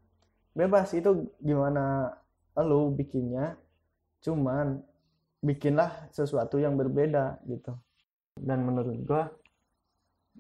bebas. 0.55 0.91
Itu 0.97 1.31
gimana 1.39 2.17
lo 2.59 2.93
bikinnya 2.93 3.57
cuman 4.21 4.85
bikinlah 5.41 6.11
sesuatu 6.13 6.61
yang 6.61 6.75
berbeda 6.75 7.41
gitu. 7.47 7.77
Dan 8.35 8.67
menurut 8.67 8.97
gua 9.07 9.31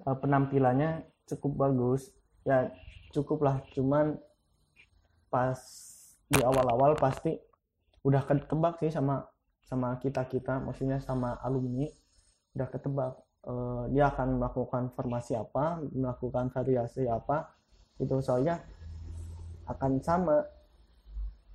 eh, 0.02 0.16
penampilannya 0.18 1.06
cukup 1.30 1.68
bagus. 1.68 2.10
Ya 2.42 2.72
cukuplah. 3.14 3.62
Cuman 3.74 4.18
pas 5.30 5.58
di 6.30 6.42
awal-awal 6.42 6.98
pasti 6.98 7.38
udah 8.02 8.22
ketebak 8.26 8.82
sih 8.82 8.90
sama 8.90 9.29
sama 9.70 9.94
kita 10.02 10.26
kita 10.26 10.58
maksudnya 10.58 10.98
sama 10.98 11.38
alumni 11.46 11.86
udah 12.58 12.68
ketebak 12.68 13.14
uh, 13.46 13.86
dia 13.94 14.10
akan 14.10 14.42
melakukan 14.42 14.90
formasi 14.90 15.38
apa 15.38 15.78
melakukan 15.94 16.50
variasi 16.50 17.06
apa 17.06 17.54
itu 18.02 18.18
soalnya 18.18 18.58
akan 19.70 20.02
sama 20.02 20.42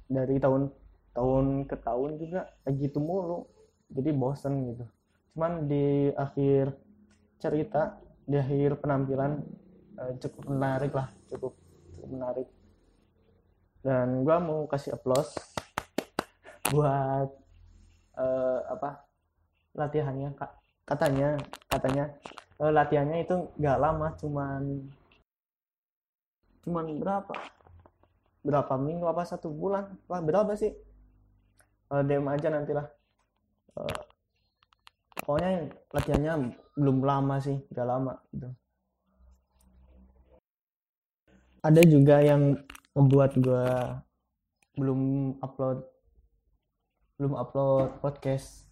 dari 0.07 0.39
tahun 0.39 0.71
tahun 1.15 1.65
ke 1.65 1.75
tahun 1.81 2.09
juga 2.21 2.41
gitu 2.69 3.01
mulu. 3.01 3.49
Jadi 3.89 4.09
bosen 4.11 4.53
gitu. 4.73 4.85
Cuman 5.33 5.69
di 5.69 6.09
akhir 6.13 6.73
cerita 7.41 7.99
di 8.25 8.39
akhir 8.39 8.81
penampilan 8.81 9.41
uh, 9.99 10.13
cukup 10.17 10.43
menarik 10.49 10.91
lah 10.95 11.07
cukup 11.29 11.53
cukup 11.97 12.09
menarik. 12.09 12.47
Dan 13.85 14.25
gue 14.25 14.37
mau 14.41 14.65
kasih 14.65 14.97
applause 14.97 15.37
buat 16.73 17.29
uh, 18.15 18.59
apa 18.71 19.05
latihannya 19.75 20.31
katanya 20.87 21.35
katanya 21.67 22.03
uh, 22.59 22.71
latihannya 22.71 23.23
itu 23.23 23.35
nggak 23.59 23.79
lama 23.79 24.07
cuman 24.19 24.61
cuman 26.65 26.97
berapa? 26.97 27.35
Berapa 28.41 28.73
minggu 28.77 29.05
apa 29.05 29.21
satu 29.25 29.53
bulan? 29.53 29.93
Wah 30.09 30.21
berapa 30.21 30.57
sih? 30.57 30.73
Uh, 31.93 32.01
DM 32.01 32.25
aja 32.25 32.49
nantilah. 32.49 32.89
Uh, 33.77 34.01
pokoknya 35.21 35.69
latihannya 35.93 36.33
belum 36.73 37.05
lama 37.05 37.37
sih 37.37 37.61
nggak 37.69 37.87
lama 37.87 38.13
gitu. 38.33 38.49
Ada 41.65 41.81
juga 41.85 42.21
yang 42.21 42.61
membuat 42.93 43.33
gue 43.37 43.65
belum 44.77 45.01
upload 45.41 45.81
belum 47.15 47.33
upload 47.35 48.03
podcast. 48.03 48.67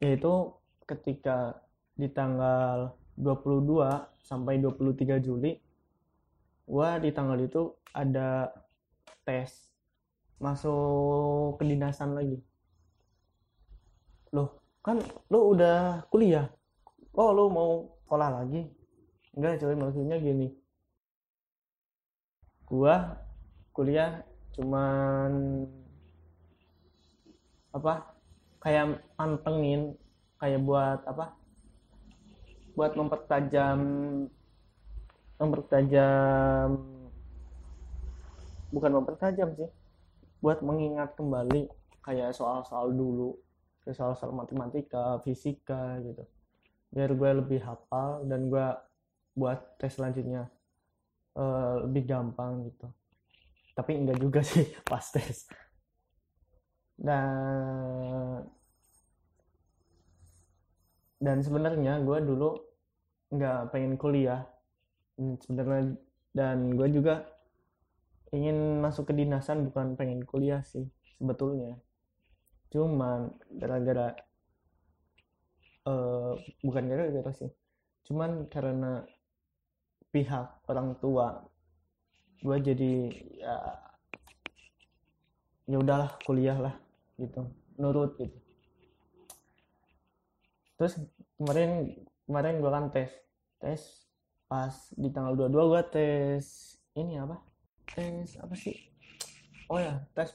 Yaitu 0.00 0.50
ketika 0.88 1.62
di 1.94 2.08
tanggal 2.08 2.96
22 3.20 4.08
sampai 4.24 4.58
23 4.58 5.20
Juli 5.20 5.60
gua 6.64 6.96
di 6.96 7.12
tanggal 7.12 7.36
itu 7.36 7.76
ada 7.92 8.48
tes 9.28 9.68
masuk 10.40 11.60
kedinasan 11.60 12.16
lagi. 12.16 12.40
Loh 14.32 14.58
kan 14.80 14.98
lo 15.30 15.52
udah 15.52 16.08
kuliah? 16.08 16.48
Oh 17.12 17.30
lo 17.30 17.52
mau 17.52 17.70
sekolah 18.02 18.42
lagi? 18.42 18.66
Enggak 19.36 19.60
coy 19.60 19.76
maksudnya 19.76 20.16
gini. 20.18 20.48
Gua 22.66 23.20
kuliah 23.76 24.24
cuman 24.56 25.64
apa 27.72 28.14
kayak 28.60 29.00
mantengin 29.16 29.96
kayak 30.38 30.60
buat 30.62 31.00
apa 31.08 31.32
buat 32.72 32.92
mempertajam 32.96 33.80
mempertajam 35.40 36.68
bukan 38.72 38.92
mempertajam 38.96 39.48
sih 39.56 39.70
buat 40.42 40.58
mengingat 40.64 41.14
kembali 41.14 41.70
kayak 42.02 42.34
soal-soal 42.34 42.90
dulu 42.90 43.38
kayak 43.86 43.94
soal-soal 43.98 44.34
matematika 44.34 45.22
fisika 45.22 45.98
gitu. 46.02 46.22
Biar 46.92 47.10
gue 47.14 47.30
lebih 47.42 47.60
hafal 47.62 48.26
dan 48.26 48.50
gue 48.50 48.66
buat 49.38 49.78
tes 49.78 49.94
selanjutnya 49.96 50.50
uh, 51.38 51.86
lebih 51.86 52.10
gampang 52.10 52.68
gitu. 52.68 52.90
Tapi 53.72 54.02
enggak 54.02 54.18
juga 54.18 54.40
sih 54.50 54.66
pas 54.82 55.02
tes 55.02 55.46
dan 57.02 58.46
dan 61.18 61.38
sebenarnya 61.42 61.98
gue 62.02 62.18
dulu 62.22 62.50
nggak 63.34 63.74
pengen 63.74 63.98
kuliah. 63.98 64.46
Hmm, 65.18 65.36
sebenarnya 65.42 65.98
dan 66.32 66.72
gue 66.78 66.88
juga 66.88 67.26
ingin 68.32 68.80
masuk 68.80 69.10
ke 69.10 69.14
dinasan 69.18 69.68
bukan 69.68 69.98
pengen 69.98 70.22
kuliah 70.22 70.62
sih 70.62 70.86
sebetulnya. 71.18 71.76
Cuman 72.70 73.34
gara-gara 73.60 74.16
uh, 75.86 76.34
bukan 76.62 76.84
gara-gara 76.86 77.30
sih 77.34 77.50
cuman 78.02 78.50
karena 78.50 79.06
pihak 80.10 80.66
orang 80.68 80.98
tua 80.98 81.46
gue 82.42 82.56
jadi 82.58 82.94
ya 83.38 83.56
ya 85.70 85.76
udahlah 85.78 86.10
kuliah 86.26 86.58
lah 86.58 86.74
gitu 87.20 87.48
nurut 87.76 88.16
gitu. 88.20 88.36
Terus 90.76 90.98
kemarin 91.38 91.94
kemarin 92.26 92.58
gue 92.58 92.70
kan 92.70 92.86
tes 92.90 93.10
tes 93.62 93.80
pas 94.50 94.74
di 94.98 95.08
tanggal 95.14 95.34
22 95.36 95.72
gue 95.72 95.82
tes 95.94 96.44
ini 96.98 97.16
apa? 97.20 97.40
Tes 97.94 98.36
apa 98.40 98.54
sih? 98.56 98.76
Oh 99.70 99.78
ya 99.78 100.02
tes 100.12 100.34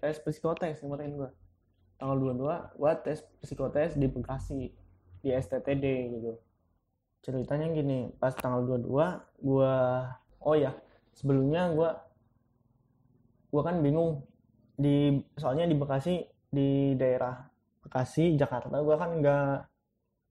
tes 0.00 0.16
psikotes 0.20 0.82
kemarin 0.82 1.16
gue 1.16 1.30
tanggal 1.96 2.16
22 2.18 2.80
gue 2.80 2.92
tes 3.06 3.18
psikotes 3.44 3.94
di 3.96 4.06
Bekasi 4.10 4.72
di 5.24 5.28
STTD 5.30 5.84
gitu. 6.20 6.32
Ceritanya 7.24 7.72
gini 7.72 8.12
pas 8.20 8.36
tanggal 8.36 8.66
22 8.66 8.84
gue 9.40 9.74
oh 10.44 10.56
ya 10.58 10.76
sebelumnya 11.16 11.72
gue 11.72 11.90
gue 13.54 13.62
kan 13.62 13.78
bingung 13.78 14.26
di 14.74 15.22
soalnya 15.38 15.70
di 15.70 15.76
Bekasi 15.78 16.14
di 16.50 16.94
daerah 16.98 17.34
Bekasi 17.82 18.34
Jakarta 18.34 18.82
gue 18.82 18.96
kan 18.98 19.10
nggak 19.22 19.50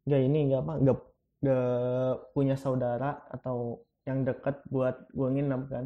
nggak 0.04 0.22
ini 0.24 0.40
nggak 0.52 0.62
apa 0.64 0.74
nggak 0.84 0.98
nggak 1.44 2.14
punya 2.32 2.56
saudara 2.56 3.24
atau 3.28 3.84
yang 4.08 4.28
dekat 4.28 4.64
buat 4.68 5.08
gue 5.12 5.28
nginep 5.40 5.64
kan. 5.72 5.86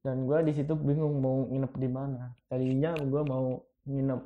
Dan 0.00 0.24
gue 0.24 0.38
di 0.48 0.52
situ 0.56 0.72
bingung 0.74 1.20
mau 1.20 1.46
nginep 1.46 1.72
di 1.76 1.88
mana. 1.90 2.32
Tadinya 2.48 2.96
gue 2.96 3.22
mau 3.22 3.60
nginep 3.86 4.22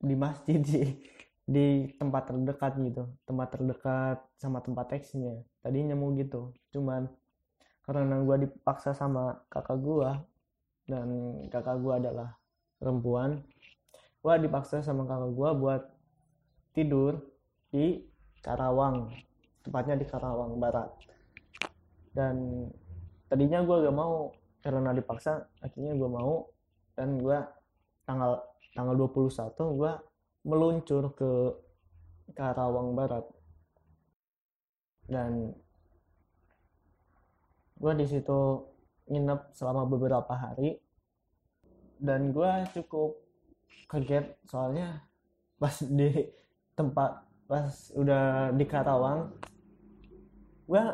di 0.00 0.14
masjid 0.16 0.60
sih 0.64 0.86
di 1.50 1.90
tempat 1.98 2.30
terdekat 2.30 2.78
gitu 2.78 3.10
tempat 3.26 3.48
terdekat 3.58 4.18
sama 4.38 4.62
tempat 4.62 4.94
teksnya. 4.94 5.42
Tadinya 5.62 5.94
mau 5.98 6.14
gitu 6.14 6.54
cuman 6.70 7.10
karena 7.82 8.22
gue 8.22 8.36
dipaksa 8.46 8.94
sama 8.94 9.42
kakak 9.50 9.78
gue 9.82 10.10
dan 10.90 11.08
kakak 11.46 11.78
gue 11.78 11.94
adalah 11.94 12.34
perempuan. 12.82 13.38
Gue 14.20 14.34
dipaksa 14.42 14.82
sama 14.82 15.06
kakak 15.06 15.30
gue 15.30 15.50
buat 15.54 15.82
tidur 16.74 17.22
di 17.70 18.02
Karawang. 18.42 19.14
Tepatnya 19.62 19.94
di 19.94 20.06
Karawang 20.10 20.58
Barat. 20.58 20.90
Dan 22.10 22.66
tadinya 23.30 23.62
gue 23.62 23.86
gak 23.86 23.94
mau 23.94 24.34
karena 24.60 24.90
dipaksa 24.90 25.46
akhirnya 25.62 25.94
gue 25.94 26.10
mau. 26.10 26.50
Dan 26.98 27.22
gue 27.22 27.38
tanggal 28.02 28.42
tanggal 28.74 28.94
21 28.98 29.78
gue 29.78 29.92
meluncur 30.50 31.14
ke 31.14 31.30
Karawang 32.34 32.98
Barat. 32.98 33.24
Dan 35.06 35.54
gue 37.80 37.92
di 37.96 38.06
situ 38.10 38.69
nginep 39.10 39.52
selama 39.52 39.84
beberapa 39.90 40.30
hari 40.32 40.78
dan 41.98 42.30
gue 42.30 42.52
cukup 42.78 43.18
kaget 43.90 44.38
soalnya 44.46 45.02
pas 45.58 45.74
di 45.82 46.30
tempat 46.78 47.26
pas 47.50 47.68
udah 47.98 48.54
di 48.54 48.64
Karawang 48.64 49.34
gue 50.70 50.84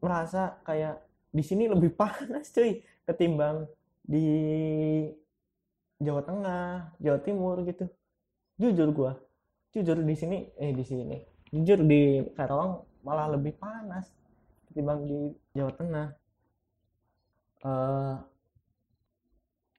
merasa 0.00 0.56
kayak 0.64 1.04
di 1.30 1.44
sini 1.44 1.70
lebih 1.70 1.94
panas 2.00 2.50
cuy 2.50 2.82
ketimbang 3.06 3.68
di 4.00 4.26
Jawa 6.00 6.24
Tengah, 6.24 6.96
Jawa 6.96 7.18
Timur 7.20 7.60
gitu. 7.68 7.84
Jujur 8.56 8.88
gue, 8.92 9.12
jujur 9.76 9.96
di 10.00 10.14
sini, 10.16 10.48
eh 10.56 10.72
di 10.72 10.84
sini, 10.84 11.16
jujur 11.52 11.84
di 11.84 12.24
Karawang 12.36 12.84
malah 13.04 13.36
lebih 13.36 13.56
panas 13.56 14.08
ketimbang 14.68 15.04
di 15.04 15.32
Jawa 15.52 15.72
Tengah. 15.76 16.06
Uh, 17.60 18.16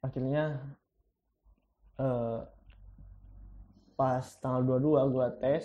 akhirnya 0.05 0.77
uh, 1.97 2.45
pas 3.97 4.25
tanggal 4.41 4.61
22 4.77 5.13
gue 5.13 5.27
tes 5.41 5.63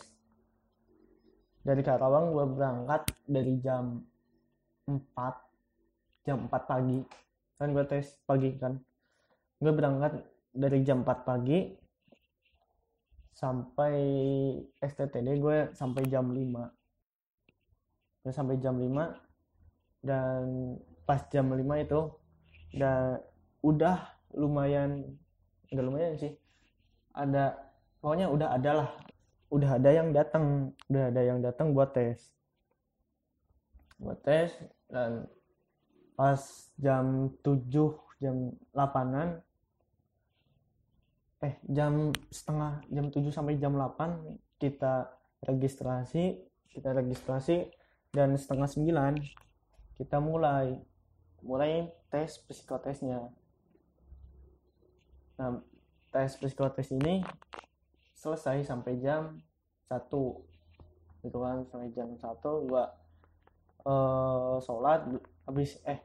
dari 1.61 1.83
Karawang 1.85 2.33
gue 2.33 2.47
berangkat 2.57 3.03
dari 3.29 3.61
jam 3.61 4.01
4 4.89 4.97
jam 6.25 6.49
4 6.49 6.71
pagi. 6.71 7.01
Kan 7.57 7.73
gue 7.73 7.85
tes 7.85 8.17
pagi 8.25 8.57
kan. 8.57 8.81
Gue 9.61 9.73
berangkat 9.73 10.21
dari 10.57 10.81
jam 10.85 11.05
4 11.05 11.29
pagi 11.29 11.87
sampai 13.37 13.97
STTD 14.81 15.29
gue 15.37 15.69
sampai 15.77 16.09
jam 16.09 16.25
5 16.33 16.41
gue 18.25 18.33
sampai 18.33 18.57
jam 18.57 18.81
5 18.81 19.13
dan 20.01 20.73
pas 21.07 21.23
jam 21.31 21.47
5 21.47 21.63
itu 21.87 22.01
udah 22.75 23.23
udah 23.63 23.97
lumayan 24.35 25.17
udah 25.71 25.85
lumayan 25.87 26.19
sih. 26.19 26.35
Ada 27.15 27.55
pokoknya 28.03 28.27
udah 28.29 28.49
ada 28.53 28.71
lah. 28.85 28.91
Udah 29.47 29.79
ada 29.79 29.91
yang 29.95 30.11
datang 30.11 30.75
udah 30.91 31.05
ada 31.15 31.23
yang 31.23 31.39
datang 31.39 31.71
buat 31.71 31.95
tes. 31.95 32.19
Buat 34.03 34.19
tes 34.27 34.51
dan 34.91 35.31
pas 36.19 36.43
jam 36.77 37.31
7 37.41 37.71
jam 38.21 38.37
8an 38.73 39.45
eh 41.45 41.55
jam 41.69 42.11
setengah 42.33 42.81
jam 42.89 43.07
7 43.13 43.29
sampai 43.29 43.61
jam 43.61 43.77
8 43.77 44.57
kita 44.57 45.13
registrasi 45.45 46.41
kita 46.73 46.97
registrasi 46.97 47.69
dan 48.17 48.33
setengah 48.41 48.65
9 48.65 50.01
kita 50.01 50.17
mulai 50.17 50.81
mulai 51.47 51.87
tes 52.11 52.43
psikotesnya. 52.43 53.31
Nah 55.39 55.63
tes 56.11 56.35
psikotes 56.35 56.91
ini 56.91 57.23
selesai 58.19 58.67
sampai 58.67 58.99
jam 58.99 59.39
1 59.87 60.11
gitu 61.23 61.39
kan 61.39 61.63
sampai 61.71 61.93
jam 61.95 62.11
1 62.17 62.25
gua 62.67 62.91
uh, 63.87 64.59
sholat 64.59 65.07
habis 65.47 65.79
eh 65.87 66.01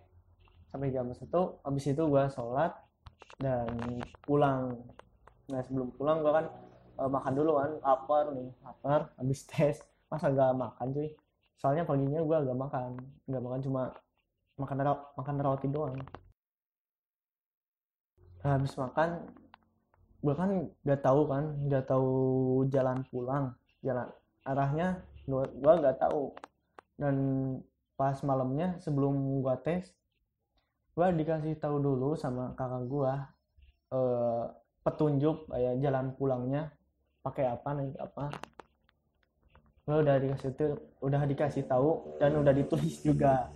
sampai 0.70 0.94
jam 0.94 1.10
1 1.10 1.26
habis 1.66 1.86
itu 1.90 2.04
gua 2.06 2.30
sholat 2.30 2.76
dan 3.42 3.72
pulang. 4.22 4.78
Nah 5.50 5.60
sebelum 5.66 5.90
pulang 5.98 6.22
gua 6.22 6.44
kan 6.44 6.46
uh, 7.02 7.10
makan 7.10 7.34
dulu 7.34 7.58
kan 7.58 7.72
lapar 7.82 8.24
nih 8.36 8.52
lapar 8.62 9.10
habis 9.18 9.42
tes. 9.50 9.82
Masa 10.12 10.28
gak 10.28 10.60
makan 10.60 10.92
cuy? 10.92 11.16
Soalnya 11.56 11.88
paginya 11.88 12.20
gua 12.20 12.44
gak 12.44 12.60
makan 12.60 13.00
gak 13.32 13.42
makan 13.42 13.62
cuma 13.64 13.84
makan 14.60 14.78
makan 15.16 15.36
roti 15.40 15.68
doang. 15.72 15.96
Nah, 18.42 18.58
habis 18.58 18.74
makan 18.74 19.30
gue 20.22 20.34
kan 20.38 20.50
gak 20.86 21.02
tahu 21.02 21.22
kan 21.26 21.44
gak 21.66 21.86
tahu 21.90 22.14
jalan 22.70 23.02
pulang 23.10 23.58
jalan 23.82 24.06
arahnya 24.46 25.02
gue 25.26 25.74
gak 25.82 25.98
tahu. 26.02 26.34
Dan 26.98 27.16
pas 27.98 28.18
malamnya 28.26 28.78
sebelum 28.82 29.42
gue 29.46 29.56
tes 29.62 29.86
gue 30.92 31.08
dikasih 31.24 31.56
tahu 31.58 31.80
dulu 31.80 32.18
sama 32.20 32.52
kakak 32.58 32.84
gue 32.90 33.14
eh, 33.96 34.46
petunjuk 34.82 35.48
kayak 35.48 35.80
jalan 35.80 36.12
pulangnya 36.18 36.74
pakai 37.22 37.46
apa 37.50 37.70
nih 37.78 37.94
apa. 38.02 38.26
Gue 39.86 39.98
udah 40.02 40.16
dikasih 40.18 40.50
udah 41.02 41.22
dikasih 41.26 41.64
tahu 41.66 42.18
dan 42.18 42.38
udah 42.38 42.54
ditulis 42.54 43.02
juga 43.02 43.50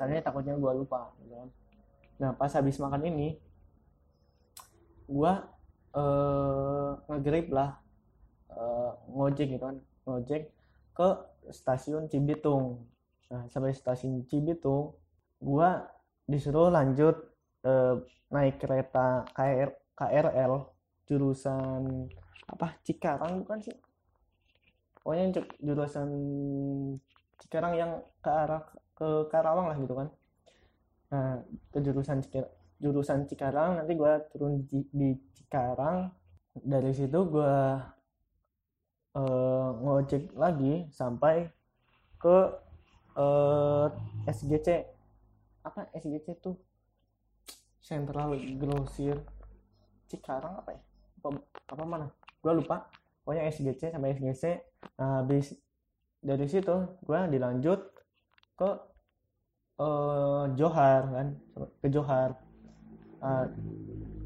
soalnya 0.00 0.24
takutnya 0.24 0.56
gue 0.56 0.72
lupa 0.80 1.12
gitu 1.20 1.36
kan. 1.36 1.48
nah 2.16 2.30
pas 2.32 2.48
habis 2.48 2.80
makan 2.80 3.04
ini 3.04 3.36
gue 5.04 5.32
uh, 5.92 6.90
ngegrip 7.10 7.52
lah 7.52 7.76
uh, 8.54 8.96
ngojek 9.10 9.56
gitu 9.56 9.64
kan. 9.64 9.76
Ngojek 10.06 10.50
ke 10.94 11.08
stasiun 11.50 12.06
Cibitung. 12.10 12.86
Nah 13.30 13.46
sampai 13.50 13.74
stasiun 13.74 14.26
Cibitung 14.26 14.94
gua 15.40 15.88
disuruh 16.28 16.68
lanjut 16.68 17.16
uh, 17.64 17.96
naik 18.30 18.60
kereta 18.60 19.24
KR, 19.34 19.70
KRL 19.96 20.52
jurusan 21.08 22.06
apa? 22.50 22.76
Cikarang 22.84 23.42
bukan 23.46 23.58
sih? 23.64 23.76
Pokoknya 25.00 25.42
jurusan 25.58 26.08
Cikarang 27.40 27.72
yang 27.72 28.04
ke 28.20 28.28
arah 28.28 28.62
ke 29.00 29.08
Karawang 29.32 29.72
lah 29.72 29.76
gitu 29.80 29.96
kan. 29.96 30.08
Nah 31.08 31.40
ke 31.72 31.78
jurusan 31.80 32.20
Cikarang 32.20 32.52
jurusan 32.80 33.28
Cikarang 33.28 33.80
nanti 33.80 33.92
gue 33.96 34.12
turun 34.32 34.64
di, 34.68 34.84
di 34.92 35.16
Cikarang. 35.36 36.12
Dari 36.50 36.90
situ 36.92 37.18
gue 37.30 37.56
uh, 39.14 39.68
ngojek 39.80 40.34
lagi 40.34 40.90
sampai 40.90 41.46
ke 42.20 42.36
eh, 43.16 43.86
SGC 44.28 44.68
apa 45.64 45.88
SGC 45.96 46.36
tuh? 46.40 46.56
Central 47.80 48.36
Grosir. 48.60 49.16
Cikarang 50.04 50.60
apa 50.60 50.76
ya? 50.76 50.80
Apa, 51.20 51.28
apa 51.72 51.84
mana? 51.88 52.06
Gue 52.44 52.60
lupa. 52.60 52.88
Pokoknya 53.24 53.48
SGC 53.48 53.92
sampai 53.92 54.16
SGC 54.16 54.44
nah, 55.00 55.24
habis 55.24 55.56
dari 56.20 56.44
situ 56.44 56.76
gue 57.00 57.20
dilanjut 57.32 57.80
ke 58.60 58.68
uh, 59.80 60.44
Johar 60.54 61.02
kan? 61.08 61.28
Ke 61.80 61.88
Johar. 61.88 62.36
Uh, 63.20 63.48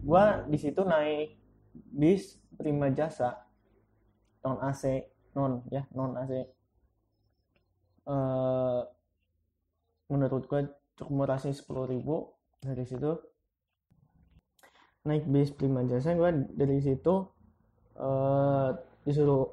gue 0.05 0.25
di 0.51 0.59
situ 0.59 0.83
naik 0.83 1.39
bis 1.95 2.39
prima 2.59 2.91
jasa. 2.91 3.47
Non 4.43 4.61
AC 4.61 5.07
non 5.35 5.65
ya 5.73 5.83
non 5.97 6.15
AC 6.15 6.31
uh, 6.31 6.43
eh, 8.07 8.83
menurut 10.13 10.47
gue 10.47 10.69
cukup 10.95 11.15
murah 11.15 11.39
sih 11.41 11.55
sepuluh 11.55 11.89
ribu. 11.89 12.35
Dari 12.61 12.85
situ 12.85 13.13
naik 15.05 15.29
bis 15.29 15.53
prima 15.53 15.85
jasa 15.85 16.17
gue 16.17 16.31
dari 16.53 16.81
situ 16.81 17.29
uh, 18.01 18.71
disuruh 19.05 19.45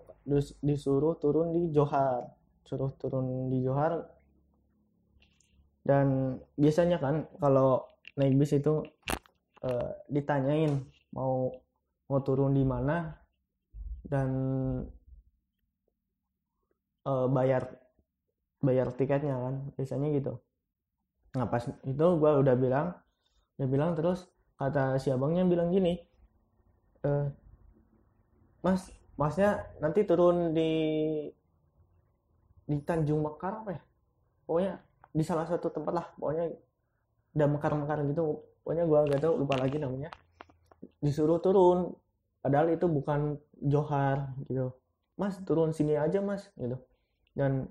disuruh 0.62 1.16
turun 1.18 1.56
di 1.56 1.72
Johar. 1.72 2.28
Suruh 2.68 2.92
turun 3.00 3.52
di 3.52 3.64
Johar 3.64 4.11
dan 5.82 6.38
biasanya 6.56 7.02
kan 7.02 7.26
kalau 7.41 7.86
naik 8.17 8.38
bis 8.38 8.54
itu 8.54 8.86
uh, 9.65 9.89
ditanyain 10.12 10.78
mau 11.13 11.50
mau 12.06 12.20
turun 12.22 12.54
di 12.54 12.62
mana 12.62 13.17
dan 14.06 14.30
uh, 17.08 17.28
bayar 17.32 17.82
bayar 18.62 18.94
tiketnya 18.94 19.36
kan 19.36 19.56
biasanya 19.74 20.08
gitu. 20.13 20.38
Nah 21.34 21.50
pas 21.50 21.65
itu 21.65 22.06
gue 22.22 22.32
udah 22.46 22.56
bilang 22.56 22.94
udah 23.58 23.67
bilang 23.67 23.91
terus 23.98 24.30
kata 24.60 25.02
si 25.02 25.10
abangnya 25.10 25.41
bilang 25.41 25.74
gini 25.74 25.98
e, 27.02 27.10
mas 28.62 28.94
masnya 29.17 29.65
nanti 29.82 30.06
turun 30.06 30.54
di 30.54 30.70
di 32.70 32.78
Tanjung 32.86 33.26
Mekar 33.26 33.65
apa 33.65 33.70
ya? 33.74 33.82
Pokoknya 34.46 34.74
di 35.12 35.24
salah 35.28 35.43
satu 35.43 35.67
tempat 35.67 35.93
lah 35.93 36.08
pokoknya 36.15 36.56
udah 37.36 37.47
mekar-mekar 37.47 38.00
gitu. 38.08 38.43
Pokoknya 38.62 38.84
gua 38.86 39.00
gak 39.10 39.21
tahu 39.24 39.34
lupa 39.41 39.56
lagi 39.60 39.78
namanya. 39.82 40.10
Disuruh 41.02 41.39
turun 41.41 41.91
padahal 42.41 42.74
itu 42.74 42.86
bukan 42.89 43.38
Johar 43.62 44.34
gitu. 44.50 44.74
Mas 45.19 45.38
turun 45.45 45.71
sini 45.76 45.97
aja 45.97 46.19
mas 46.24 46.50
gitu. 46.58 46.78
Dan 47.38 47.69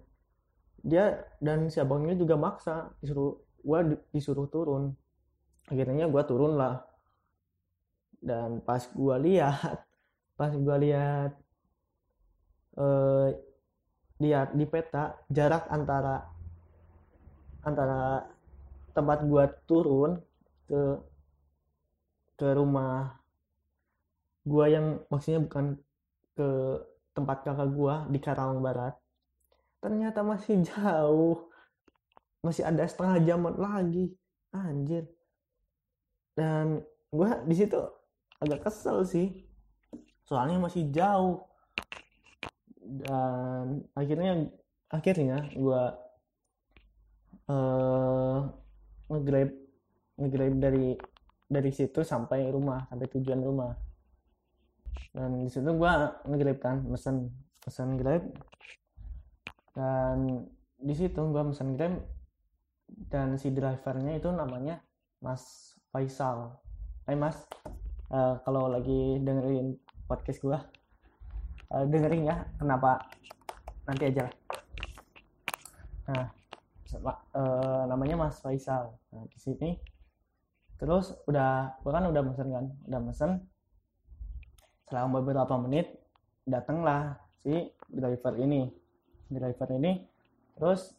dia 0.80 1.20
dan 1.44 1.68
si 1.68 1.76
abangnya 1.76 2.16
juga 2.16 2.40
maksa 2.40 2.92
disuruh 3.02 3.36
di- 3.64 4.02
disuruh 4.14 4.48
turun. 4.48 4.94
Akhirnya 5.68 6.08
gua 6.08 6.22
turun 6.24 6.56
lah. 6.56 6.84
Dan 8.20 8.60
pas 8.64 8.84
gua 8.92 9.16
lihat 9.16 9.84
pas 10.38 10.52
gua 10.56 10.76
lihat 10.80 11.32
eh 12.80 13.28
lihat 14.20 14.52
di 14.52 14.68
peta 14.68 15.16
jarak 15.32 15.64
antara 15.72 16.28
antara 17.64 18.26
tempat 18.96 19.24
gua 19.28 19.48
turun 19.68 20.20
ke 20.66 20.80
ke 22.40 22.48
rumah 22.56 23.20
gua 24.48 24.64
yang 24.66 24.86
maksudnya 25.12 25.44
bukan 25.44 25.76
ke 26.34 26.48
tempat 27.12 27.44
kakak 27.44 27.68
gua 27.72 28.08
di 28.08 28.18
Karawang 28.18 28.64
Barat 28.64 28.96
ternyata 29.80 30.20
masih 30.20 30.60
jauh. 30.70 31.48
Masih 32.40 32.64
ada 32.64 32.84
setengah 32.88 33.20
jam 33.24 33.44
lagi. 33.56 34.12
Anjir. 34.52 35.08
Dan 36.36 36.80
gua 37.12 37.42
di 37.44 37.54
situ 37.56 37.80
agak 38.40 38.68
kesel 38.68 39.04
sih. 39.04 39.44
Soalnya 40.24 40.60
masih 40.60 40.88
jauh. 40.88 41.44
Dan 42.80 43.84
akhirnya 43.92 44.48
akhirnya 44.88 45.52
gua 45.56 45.96
eh 47.50 48.38
nge-grab 49.10 49.50
nge-grab 50.22 50.54
dari 50.62 50.94
dari 51.50 51.70
situ 51.74 52.06
sampai 52.06 52.46
rumah 52.54 52.86
sampai 52.86 53.10
tujuan 53.10 53.42
rumah. 53.42 53.74
Dan 55.10 55.42
di 55.42 55.50
situ 55.50 55.70
gua 55.74 56.22
nge-grab 56.22 56.58
kan 56.62 56.76
mesen 56.86 57.34
mesen 57.66 57.98
grab. 57.98 58.22
Dan 59.74 60.46
di 60.78 60.94
situ 60.94 61.20
gua 61.34 61.42
mesen 61.42 61.74
grab 61.74 61.98
dan 63.10 63.38
si 63.38 63.50
drivernya 63.50 64.18
itu 64.18 64.30
namanya 64.30 64.78
Mas 65.18 65.74
Faisal. 65.90 66.54
Hai 67.06 67.18
Mas. 67.18 67.34
Eh, 68.10 68.34
kalau 68.46 68.66
lagi 68.70 69.18
dengerin 69.22 69.74
podcast 70.06 70.38
gua 70.42 70.58
eh, 71.74 71.84
dengerin 71.86 72.30
ya 72.30 72.36
kenapa? 72.58 73.02
Nanti 73.86 74.06
aja 74.06 74.26
lah. 74.26 74.34
Nah 76.10 76.39
eh, 76.96 77.82
namanya 77.86 78.16
Mas 78.16 78.40
Faisal. 78.42 78.94
Nah, 79.12 79.26
di 79.28 79.38
sini. 79.38 79.70
Terus 80.80 81.12
udah 81.28 81.76
gua 81.84 81.92
kan 82.00 82.08
udah 82.08 82.22
mesen 82.24 82.48
kan 82.50 82.66
udah 82.88 83.00
mesen. 83.00 83.30
Selama 84.88 85.20
beberapa 85.20 85.54
menit 85.60 85.92
datanglah 86.48 87.20
si 87.44 87.68
driver 87.88 88.34
ini. 88.40 88.70
Driver 89.30 89.68
ini 89.76 90.02
terus 90.56 90.92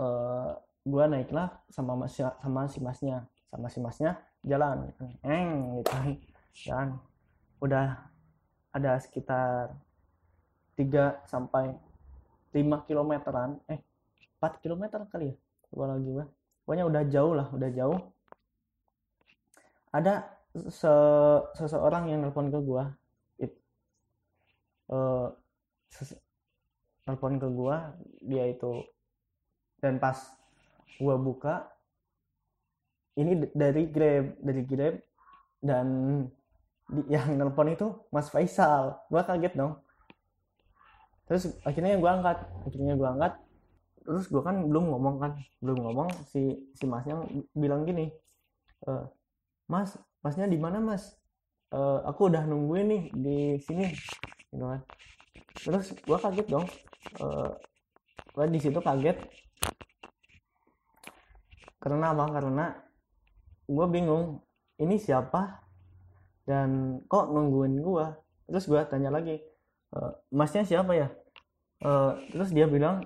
eh 0.00 0.52
gua 0.82 1.04
naiklah 1.06 1.62
sama 1.68 1.98
mas 1.98 2.14
sama 2.16 2.70
si 2.70 2.78
masnya. 2.78 3.26
Sama 3.50 3.66
si 3.68 3.78
masnya 3.82 4.22
jalan. 4.46 4.88
Eng 5.26 5.82
gitu 5.82 5.98
dan 6.68 7.00
udah 7.64 8.12
ada 8.72 9.00
sekitar 9.00 9.72
3 10.76 11.20
sampai 11.28 11.76
5 12.52 12.84
kilometeran 12.88 13.58
eh 13.68 13.80
4 14.38 14.62
kilometer 14.62 15.00
kali 15.12 15.32
ya 15.32 15.36
lupa 15.72 15.84
lagi 15.96 16.08
gua. 16.12 16.26
Pokoknya 16.62 16.84
udah 16.90 17.02
jauh 17.08 17.32
lah 17.34 17.48
udah 17.52 17.70
jauh. 17.72 17.98
Ada 19.92 20.14
se- 20.68 21.44
seseorang 21.58 22.08
yang 22.12 22.24
nelpon 22.24 22.48
ke 22.52 22.60
gua 22.60 22.92
It- 23.40 23.60
sese- 25.92 26.20
nelpon 27.06 27.36
ke 27.42 27.48
gua 27.50 27.96
dia 28.22 28.44
itu 28.48 28.84
dan 29.82 29.98
pas 29.98 30.16
gua 31.02 31.18
buka 31.18 31.66
ini 33.18 33.50
dari 33.52 33.90
Grab 33.92 34.40
dari 34.40 34.62
Grab 34.64 34.94
dan 35.60 35.86
yang 37.10 37.36
nelpon 37.36 37.72
itu 37.74 37.88
Mas 38.14 38.28
Faisal. 38.32 38.96
Gua 39.10 39.22
kaget 39.26 39.52
dong 39.58 39.81
terus 41.32 41.56
akhirnya 41.64 41.96
gua 41.96 42.20
angkat 42.20 42.44
akhirnya 42.68 42.92
gua 43.00 43.08
angkat. 43.16 43.32
Terus 44.04 44.28
gua 44.28 44.42
kan 44.44 44.68
belum 44.68 44.84
ngomong 44.92 45.16
kan 45.16 45.32
belum 45.64 45.78
ngomong 45.80 46.08
si 46.28 46.60
si 46.76 46.84
masnya 46.84 47.24
bilang 47.56 47.88
gini 47.88 48.12
"Eh, 48.84 49.04
mas 49.72 49.96
masnya 50.20 50.44
di 50.44 50.60
mana 50.60 50.76
mas? 50.84 51.16
"Eh, 51.72 51.98
aku 52.04 52.28
udah 52.28 52.44
nungguin 52.44 52.86
nih 52.92 53.02
di 53.16 53.38
sini. 53.64 53.88
Gitu 54.52 54.60
kan. 54.60 54.80
Terus 55.56 55.96
gua 56.04 56.20
kaget 56.20 56.46
dong. 56.52 56.68
Eh, 57.16 57.50
gua 58.36 58.44
di 58.44 58.60
situ 58.60 58.76
kaget. 58.84 59.16
Karena 61.80 62.12
apa? 62.12 62.28
Karena 62.28 62.66
gue 63.72 63.86
bingung 63.88 64.42
ini 64.82 65.00
siapa 65.00 65.62
dan 66.44 67.00
kok 67.06 67.30
nungguin 67.30 67.78
gue 67.78 68.06
terus 68.50 68.66
gue 68.66 68.82
tanya 68.90 69.08
lagi 69.14 69.38
"E, 69.94 69.98
masnya 70.34 70.66
siapa 70.66 70.92
ya 70.92 71.08
E, 71.82 71.90
terus 72.30 72.54
dia 72.54 72.70
bilang 72.70 73.02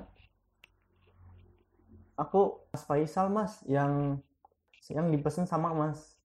aku 2.16 2.64
Mas 2.72 2.82
Faisal 2.84 3.28
mas 3.32 3.60
yang 3.68 4.20
yang 4.92 5.08
dipesan 5.10 5.48
sama 5.48 5.72
mas. 5.72 6.16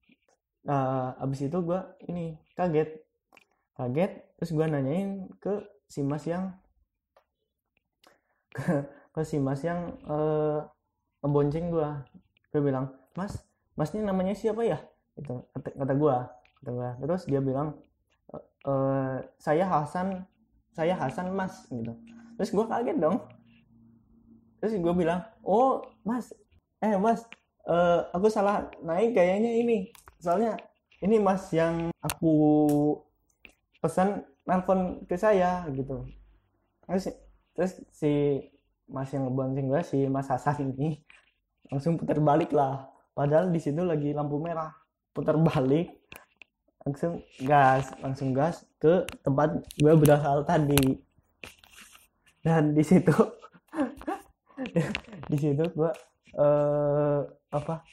Nah, 0.68 1.18
abis 1.18 1.50
itu 1.50 1.58
gue 1.64 1.80
ini 2.12 2.38
kaget 2.54 3.02
kaget 3.76 4.12
terus 4.38 4.52
gue 4.54 4.66
nanyain 4.68 5.26
ke 5.42 5.66
si 5.90 6.06
mas 6.06 6.24
yang 6.30 6.54
ke, 8.54 8.62
ke 9.16 9.22
si 9.26 9.42
mas 9.42 9.62
yang 9.66 9.98
eh, 10.06 10.60
ngebonceng 11.26 11.74
gue 11.74 11.90
gue 12.52 12.62
bilang 12.62 12.94
mas 13.18 13.42
masnya 13.74 14.06
namanya 14.06 14.38
siapa 14.38 14.62
ya? 14.62 14.78
Itu 15.18 15.48
kata, 15.56 15.70
kata 15.76 15.94
gue 15.98 16.16
kata 16.62 16.70
gua. 16.70 16.90
terus 17.02 17.26
dia 17.26 17.42
bilang 17.42 17.74
"E, 18.30 18.38
eh, 18.70 19.18
saya 19.42 19.66
Hasan 19.66 20.30
saya 20.72 20.94
Hasan 20.94 21.34
mas 21.34 21.66
gitu 21.74 21.98
terus 22.42 22.58
gue 22.58 22.66
kaget 22.66 22.98
dong. 22.98 23.22
Terus 24.58 24.74
gue 24.82 24.94
bilang 24.98 25.22
oh 25.46 25.86
mas 26.02 26.34
eh 26.82 26.98
mas 26.98 27.22
eh, 27.70 28.02
aku 28.18 28.34
salah 28.34 28.66
naik 28.82 29.14
kayaknya 29.14 29.62
ini. 29.62 29.78
Soalnya 30.18 30.58
ini 31.06 31.22
mas 31.22 31.46
yang 31.54 31.94
aku 32.02 32.34
pesan 33.78 34.26
nelpon 34.50 35.06
ke 35.06 35.14
saya 35.22 35.70
gitu. 35.70 36.10
Terus 36.90 37.14
terus 37.54 37.78
si 37.94 38.42
mas 38.90 39.14
yang 39.14 39.30
ngebonceng 39.30 39.70
gue 39.70 39.82
si 39.86 40.10
mas 40.10 40.26
Hasan 40.26 40.74
ini 40.74 40.98
langsung 41.70 41.94
putar 41.94 42.18
balik 42.18 42.50
lah. 42.58 42.90
Padahal 43.14 43.54
di 43.54 43.62
situ 43.62 43.86
lagi 43.86 44.18
lampu 44.18 44.42
merah. 44.42 44.74
Putar 45.14 45.38
balik 45.38 45.94
langsung 46.82 47.22
gas 47.46 47.94
langsung 48.02 48.34
gas 48.34 48.66
ke 48.82 49.06
tempat 49.22 49.62
gue 49.78 49.94
berasal 49.94 50.42
tadi 50.42 50.98
dan 52.42 52.74
di 52.74 52.82
situ 52.82 53.14
di 55.32 55.38
situ 55.38 55.64
gue 55.74 55.92
eh 56.38 57.20
apa? 57.52 57.84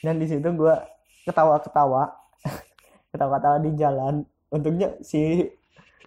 Dan 0.00 0.16
di 0.16 0.26
situ 0.28 0.44
gue 0.44 0.74
ketawa-ketawa 1.28 2.08
ketawa-ketawa 3.12 3.58
di 3.60 3.70
jalan. 3.76 4.24
Untungnya 4.50 4.96
si 5.04 5.44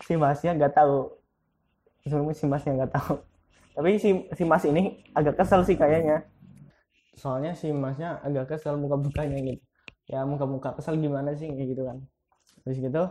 si 0.02 0.14
masnya 0.16 0.58
nggak 0.58 0.74
tahu. 0.74 1.12
Si 2.08 2.46
masnya 2.46 2.84
nggak 2.84 2.94
tahu. 2.94 3.16
Tapi 3.78 4.02
si 4.02 4.10
si 4.34 4.42
mas 4.42 4.66
ini 4.66 5.06
agak 5.14 5.38
kesel 5.38 5.62
sih 5.62 5.78
kayaknya. 5.78 6.26
Soalnya 7.14 7.54
si 7.54 7.70
masnya 7.70 8.18
agak 8.26 8.58
kesel 8.58 8.74
muka 8.82 8.98
mukanya 8.98 9.38
gitu. 9.38 9.62
Ya 10.10 10.26
muka 10.26 10.50
muka 10.50 10.70
kesel 10.74 10.98
gimana 10.98 11.38
sih 11.38 11.54
gitu 11.54 11.86
kan. 11.86 12.02
Terus 12.66 12.78
gitu 12.82 13.04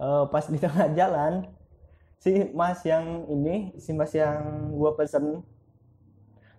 eh, 0.00 0.24
pas 0.32 0.44
di 0.48 0.56
tengah 0.56 0.88
jalan 0.96 1.44
si 2.20 2.52
mas 2.52 2.84
yang 2.84 3.24
ini 3.32 3.72
si 3.80 3.96
mas 3.96 4.12
yang 4.12 4.68
gua 4.76 4.92
pesen 4.92 5.40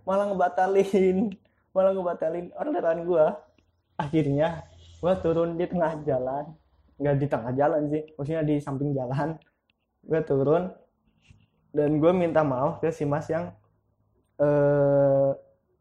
malah 0.01 0.25
ngebatalin 0.33 1.29
malah 1.75 1.93
ngebatalin 1.93 2.49
orderan 2.57 3.05
gua. 3.05 3.37
Akhirnya 3.95 4.65
gua 4.97 5.13
turun 5.21 5.55
di 5.55 5.69
tengah 5.69 6.01
jalan. 6.01 6.57
Nggak 6.97 7.15
di 7.21 7.27
tengah 7.29 7.51
jalan 7.53 7.81
sih 7.93 8.03
maksudnya 8.17 8.41
di 8.41 8.55
samping 8.57 8.97
jalan. 8.97 9.37
Gua 10.01 10.21
turun 10.25 10.63
dan 11.71 12.03
gue 12.03 12.11
minta 12.11 12.43
maaf 12.43 12.83
ke 12.83 12.91
si 12.91 13.07
mas 13.07 13.31
yang 13.31 13.53
eh 14.41 15.29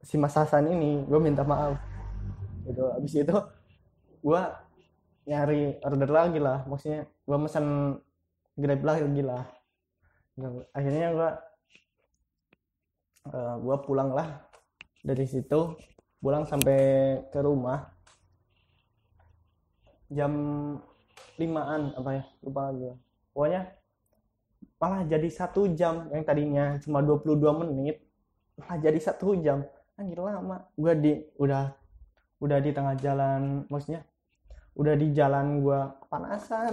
si 0.04 0.20
mas 0.20 0.36
Hasan 0.36 0.68
ini. 0.70 1.02
Gue 1.08 1.18
minta 1.18 1.42
maaf. 1.42 1.80
Gitu. 2.62 2.84
Abis 2.94 3.14
itu 3.16 3.36
gue 4.20 4.42
nyari 5.26 5.80
order 5.82 6.10
lagi 6.12 6.38
lah. 6.38 6.62
Maksudnya 6.68 7.08
gue 7.08 7.36
mesen 7.40 7.96
grab 8.60 8.82
lagi 8.84 9.24
lah 9.24 9.59
akhirnya 10.76 11.08
gue 11.16 11.30
uh, 13.34 13.54
gue 13.58 13.76
pulang 13.84 14.10
lah. 14.14 14.46
Dari 15.00 15.24
situ 15.24 15.74
pulang 16.20 16.44
sampai 16.44 16.78
ke 17.32 17.40
rumah. 17.40 17.88
Jam 20.10 20.32
limaan 21.40 21.96
apa 21.96 22.10
ya? 22.20 22.24
Lupa 22.44 22.68
lagi 22.68 22.92
pokoknya 23.30 23.62
malah 24.80 25.06
jadi 25.06 25.28
satu 25.30 25.70
jam 25.72 26.08
yang 26.10 26.24
tadinya 26.26 26.76
cuma 26.82 27.00
22 27.00 27.40
menit 27.64 28.02
malah 28.58 28.76
jadi 28.76 28.98
satu 29.00 29.38
jam. 29.40 29.64
Anjir 29.96 30.20
lama. 30.20 30.68
Gue 30.76 30.92
di 30.96 31.12
udah 31.36 31.72
udah 32.40 32.58
di 32.60 32.70
tengah 32.72 32.96
jalan 32.96 33.68
maksudnya 33.68 34.04
udah 34.76 34.94
di 34.96 35.12
jalan 35.12 35.60
gue 35.60 35.80
kepanasan. 36.04 36.72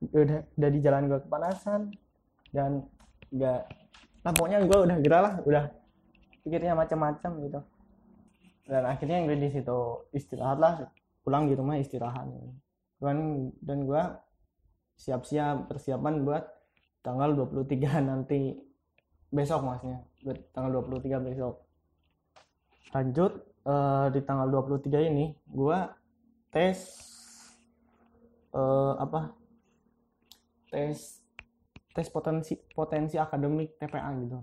Udah 0.00 0.42
udah 0.58 0.70
di 0.70 0.78
jalan 0.80 1.02
gue 1.10 1.18
kepanasan 1.22 1.80
dan 2.50 2.84
nggak 3.30 3.60
nah 4.20 4.32
gue 4.36 4.78
udah 4.84 4.98
gerah 5.00 5.22
lah 5.22 5.34
udah 5.46 5.64
pikirnya 6.44 6.74
macam-macam 6.74 7.30
gitu. 7.46 7.60
Dan 8.66 8.82
akhirnya 8.86 9.26
gue 9.26 9.36
di 9.36 9.50
situ 9.50 9.78
istirahat 10.14 10.58
lah 10.58 10.72
pulang 11.22 11.50
di 11.50 11.54
rumah 11.54 11.76
istirahat. 11.76 12.26
Dan 13.00 13.50
dan 13.60 13.78
gue 13.84 14.02
siap-siap 15.00 15.68
persiapan 15.68 16.24
buat 16.24 16.44
tanggal 17.00 17.32
23 17.32 18.02
nanti 18.10 18.56
besok 19.32 19.64
maksudnya. 19.64 20.04
Buat 20.24 20.38
tanggal 20.52 20.84
23 20.84 21.26
besok. 21.28 21.54
Lanjut 22.90 23.32
uh, 23.64 24.10
di 24.10 24.20
tanggal 24.26 24.48
23 24.50 25.10
ini 25.12 25.32
gue 25.48 25.78
tes 26.50 26.78
uh, 28.52 28.98
apa? 28.98 29.32
Tes 30.70 31.19
tes 31.90 32.06
potensi 32.08 32.54
potensi 32.74 33.18
akademik 33.18 33.76
TPA 33.78 34.10
gitu 34.22 34.36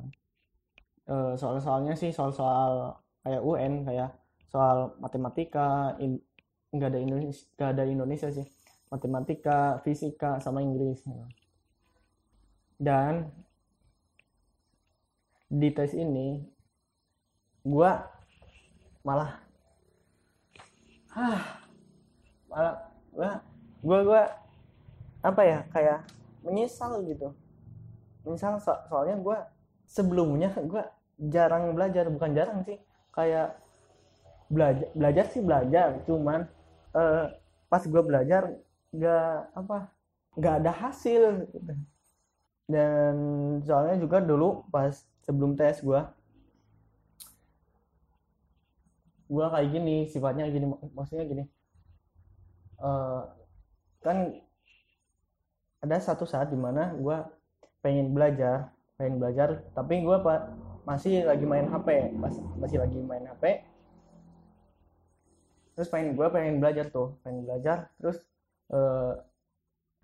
uh, 1.07 1.33
soal-soalnya 1.39 1.95
sih 1.95 2.11
soal-soal 2.11 2.99
kayak 3.23 3.43
UN 3.43 3.83
kayak 3.87 4.11
soal 4.47 4.95
matematika 5.03 5.95
nggak 6.71 6.89
ada 6.91 6.99
Indonesia 6.99 7.43
nggak 7.55 7.69
ada 7.75 7.83
Indonesia 7.87 8.29
sih. 8.31 8.47
Matematika 8.87 9.83
fisika 9.83 10.39
sama 10.39 10.63
Inggris 10.63 11.03
dan 12.79 13.27
di 15.51 15.67
tes 15.75 15.91
ini 15.91 16.39
gue 17.67 17.91
malah 19.03 19.43
ah 21.11 21.43
malah 22.47 22.75
gue 23.83 23.99
gue 24.07 24.23
apa 25.19 25.41
ya 25.43 25.59
kayak 25.75 25.99
menyesal 26.47 27.03
gitu 27.03 27.35
menyesal 28.23 28.63
so 28.63 28.71
soalnya 28.87 29.19
gue 29.19 29.37
sebelumnya 29.83 30.55
gue 30.55 30.83
jarang 31.27 31.75
belajar 31.75 32.07
bukan 32.07 32.31
jarang 32.31 32.63
sih 32.63 32.79
kayak 33.11 33.59
belajar 34.47 34.87
belajar 34.95 35.25
sih 35.27 35.43
belajar 35.43 35.87
cuman 36.07 36.47
uh, 36.95 37.27
pas 37.67 37.83
gue 37.83 38.03
belajar 38.03 38.55
nggak 38.95 39.35
apa 39.51 39.77
nggak 40.39 40.55
ada 40.63 40.71
hasil 40.71 41.43
gitu. 41.51 41.73
dan 42.71 43.15
soalnya 43.67 43.99
juga 43.99 44.23
dulu 44.23 44.63
pas 44.71 44.95
sebelum 45.27 45.59
tes 45.59 45.83
gue 45.83 46.01
gue 49.27 49.45
kayak 49.51 49.69
gini 49.75 49.95
sifatnya 50.07 50.47
gini 50.47 50.71
maksudnya 50.95 51.27
gini 51.27 51.43
uh, 52.79 53.27
kan 53.99 54.31
ada 55.83 55.97
satu 56.01 56.25
saat 56.25 56.49
di 56.49 56.57
mana 56.57 56.93
gue 56.97 57.17
pengen 57.81 58.13
belajar 58.13 58.73
pengen 58.97 59.21
belajar 59.21 59.61
tapi 59.77 60.01
gue 60.01 60.17
pak 60.25 60.49
masih 60.87 61.27
lagi 61.27 61.45
main 61.45 61.69
HP 61.69 62.17
pas 62.17 62.33
masih 62.57 62.77
lagi 62.81 62.97
main 62.97 63.27
HP 63.27 63.61
terus 65.77 65.93
pengen 65.93 66.17
gue 66.17 66.27
pengen 66.33 66.57
belajar 66.57 66.89
tuh 66.89 67.21
pengen 67.21 67.45
belajar. 67.45 67.93
Terus 68.01 68.17
uh, 68.73 69.13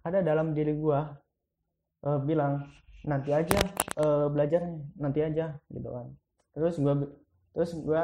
ada 0.06 0.22
dalam 0.22 0.54
diri 0.54 0.78
gue 0.78 1.00
uh, 2.06 2.20
bilang 2.22 2.70
nanti 3.10 3.34
aja 3.34 3.58
uh, 3.98 4.30
belajarnya 4.30 5.02
nanti 5.02 5.26
aja 5.26 5.58
gitu 5.74 5.90
kan. 5.90 6.14
Terus 6.54 6.78
gue 6.78 6.94
terus 7.58 7.74
gue 7.74 8.02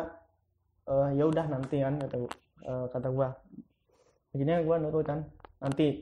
uh, 0.89 1.09
ya 1.13 1.23
udah 1.29 1.45
nanti 1.45 1.85
kan 1.85 2.01
kata 2.01 2.17
uh, 2.65 2.85
kata 2.89 3.07
gua. 3.13 3.37
Akhirnya 4.33 4.65
gua 4.65 4.81
nurut 4.81 5.05
kan 5.05 5.29
nanti 5.61 6.01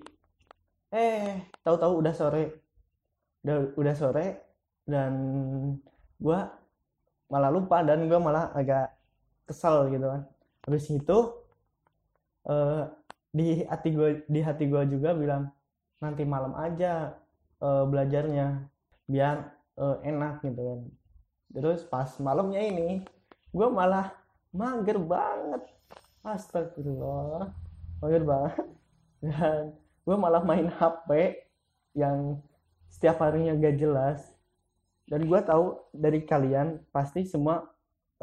eh 0.93 1.43
tahu-tahu 1.63 2.03
udah 2.03 2.13
sore. 2.13 2.43
Udah 3.43 3.57
udah 3.79 3.95
sore 3.95 4.25
dan 4.87 5.13
gua 6.19 6.51
malah 7.31 7.51
lupa 7.51 7.83
dan 7.83 8.07
gua 8.07 8.19
malah 8.19 8.45
agak 8.55 8.91
kesal 9.47 9.91
gitu 9.91 10.07
kan. 10.07 10.21
Habis 10.67 10.85
itu 10.91 11.17
uh, 12.47 12.87
di 13.31 13.63
hati 13.63 13.89
gua 13.95 14.09
di 14.27 14.39
hati 14.43 14.63
gua 14.67 14.83
juga 14.87 15.15
bilang 15.15 15.51
nanti 15.97 16.23
malam 16.23 16.53
aja 16.53 17.17
uh, 17.61 17.83
belajarnya 17.89 18.69
biar 19.09 19.57
uh, 19.79 19.97
enak 20.03 20.43
gitu 20.43 20.61
kan. 20.61 20.79
Terus 21.53 21.81
pas 21.87 22.09
malamnya 22.19 22.59
ini 22.59 23.01
gue 23.55 23.67
malah 23.71 24.11
mager 24.51 24.99
banget. 24.99 25.63
Astagfirullah 26.21 27.49
mager 28.03 28.23
banget. 28.27 28.67
Dan 29.23 29.73
gue 30.07 30.15
malah 30.15 30.39
main 30.47 30.71
HP 30.71 31.35
yang 31.91 32.39
setiap 32.87 33.19
harinya 33.19 33.51
gak 33.59 33.75
jelas. 33.75 34.23
Dan 35.07 35.27
gue 35.27 35.39
tahu 35.43 35.75
dari 35.91 36.23
kalian 36.23 36.79
pasti 36.95 37.27
semua 37.27 37.67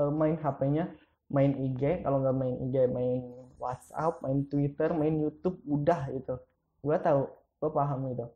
uh, 0.00 0.08
main 0.08 0.40
HP-nya 0.40 0.88
main 1.28 1.52
IG 1.56 2.04
kalau 2.04 2.20
nggak 2.20 2.36
main 2.36 2.56
IG 2.68 2.76
main 2.92 3.24
WhatsApp 3.56 4.20
main 4.20 4.44
Twitter 4.44 4.92
main 4.92 5.16
YouTube 5.16 5.56
udah 5.64 6.12
itu 6.12 6.36
gue 6.84 6.96
tahu 7.00 7.24
gue 7.32 7.70
paham 7.72 8.12
itu 8.12 8.28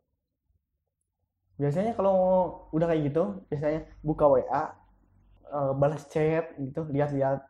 biasanya 1.61 1.93
kalau 1.93 2.17
udah 2.73 2.89
kayak 2.89 3.13
gitu 3.13 3.45
biasanya 3.53 3.85
buka 4.01 4.25
WA 4.25 4.41
uh, 4.49 4.65
eh, 5.53 5.73
balas 5.77 6.09
chat 6.09 6.57
gitu 6.57 6.89
lihat-lihat 6.89 7.45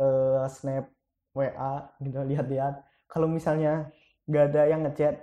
uh, 0.00 0.48
snap 0.48 0.88
WA 1.34 1.90
gitu 2.00 2.22
lihat-lihat. 2.22 2.80
Kalau 3.10 3.26
misalnya 3.26 3.90
nggak 4.28 4.44
ada 4.52 4.62
yang 4.68 4.80
ngechat. 4.84 5.16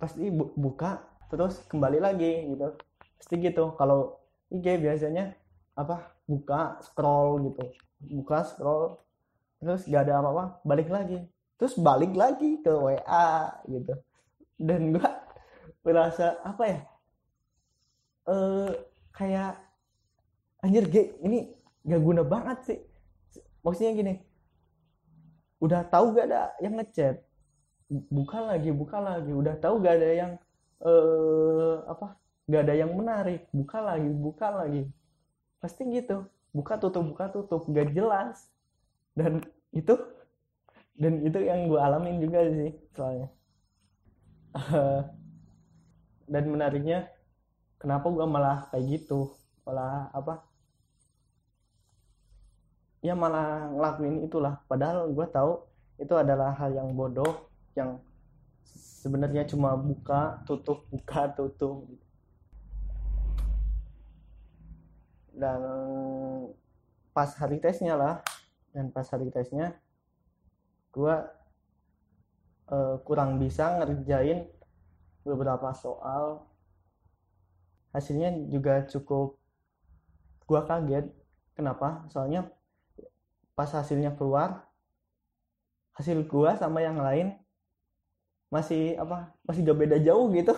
Pasti 0.00 0.32
bu 0.32 0.52
buka 0.56 1.00
terus 1.28 1.60
kembali 1.68 1.98
lagi 2.00 2.50
gitu. 2.52 2.76
Pasti 3.20 3.34
gitu. 3.40 3.76
Kalau 3.76 4.20
IG 4.50 4.80
biasanya 4.80 5.36
apa 5.76 6.16
buka 6.24 6.80
scroll 6.84 7.52
gitu. 7.52 7.64
Buka 8.00 8.44
scroll 8.48 8.96
terus 9.60 9.84
gak 9.84 10.08
ada 10.08 10.24
apa-apa 10.24 10.64
balik 10.64 10.88
lagi. 10.88 11.20
Terus 11.60 11.76
balik 11.76 12.16
lagi 12.16 12.64
ke 12.64 12.72
WA 12.72 13.60
gitu. 13.68 13.94
Dan 14.56 14.96
gua 14.96 15.20
merasa 15.84 16.40
apa 16.44 16.64
ya 16.68 16.80
eh 18.30 18.72
kayak 19.16 19.56
anjir 20.60 20.84
G 20.88 20.96
ini 21.24 21.52
gak 21.84 22.00
guna 22.00 22.24
banget 22.24 22.58
sih. 22.64 22.80
Maksudnya 23.60 23.92
gini 23.92 24.14
udah 25.60 25.84
tahu 25.92 26.16
gak 26.16 26.26
ada 26.32 26.56
yang 26.64 26.74
ngechat 26.80 27.20
buka 27.90 28.38
lagi 28.38 28.70
buka 28.70 29.02
lagi. 29.02 29.34
Udah 29.34 29.58
tahu 29.58 29.82
gak 29.82 29.98
ada 29.98 30.10
yang 30.14 30.32
eh 30.80 31.76
apa 31.90 32.14
gak 32.46 32.62
ada 32.70 32.74
yang 32.78 32.94
menarik. 32.94 33.50
Buka 33.50 33.82
lagi 33.82 34.08
buka 34.08 34.46
lagi. 34.54 34.86
Pasti 35.58 35.82
gitu. 35.90 36.24
Buka 36.54 36.78
tutup 36.78 37.02
buka 37.10 37.26
tutup. 37.28 37.66
Gak 37.66 37.90
jelas. 37.90 38.46
Dan 39.18 39.42
itu 39.74 39.98
dan 40.94 41.24
itu 41.26 41.38
yang 41.42 41.66
gue 41.66 41.80
alamin 41.80 42.22
juga 42.22 42.46
sih 42.46 42.70
soalnya. 42.94 43.28
Dan 46.30 46.44
menariknya 46.46 47.10
kenapa 47.82 48.06
gue 48.06 48.26
malah 48.26 48.70
kayak 48.70 48.86
gitu? 48.86 49.34
Malah 49.66 50.14
apa? 50.14 50.46
Ya 53.00 53.16
malah 53.16 53.72
ngelakuin 53.72 54.28
itulah. 54.28 54.60
Padahal 54.68 55.10
gue 55.10 55.26
tahu 55.26 55.64
itu 55.98 56.14
adalah 56.14 56.54
hal 56.54 56.70
yang 56.76 56.92
bodoh 56.94 57.49
yang 57.74 58.02
sebenarnya 59.02 59.46
cuma 59.46 59.74
buka 59.74 60.42
tutup 60.44 60.86
buka 60.90 61.30
tutup. 61.38 61.86
Dan 65.34 65.60
pas 67.16 67.30
hari 67.38 67.62
tesnya 67.62 67.96
lah. 67.96 68.20
Dan 68.70 68.94
pas 68.94 69.06
hari 69.10 69.30
tesnya 69.34 69.74
gue 70.90 71.14
uh, 72.70 72.96
kurang 73.06 73.38
bisa 73.38 73.78
ngerjain 73.78 74.46
beberapa 75.26 75.70
soal. 75.74 76.46
Hasilnya 77.90 78.30
juga 78.50 78.86
cukup 78.86 79.38
gue 80.46 80.60
kaget. 80.66 81.06
Kenapa? 81.58 82.06
Soalnya 82.10 82.46
pas 83.60 83.68
hasilnya 83.68 84.16
keluar 84.16 84.70
hasil 86.00 86.24
gua 86.24 86.56
sama 86.56 86.80
yang 86.80 86.96
lain 86.96 87.36
masih 88.50 88.98
apa 88.98 89.32
masih 89.46 89.62
gak 89.64 89.78
beda 89.78 89.96
jauh 90.02 90.26
gitu. 90.34 90.54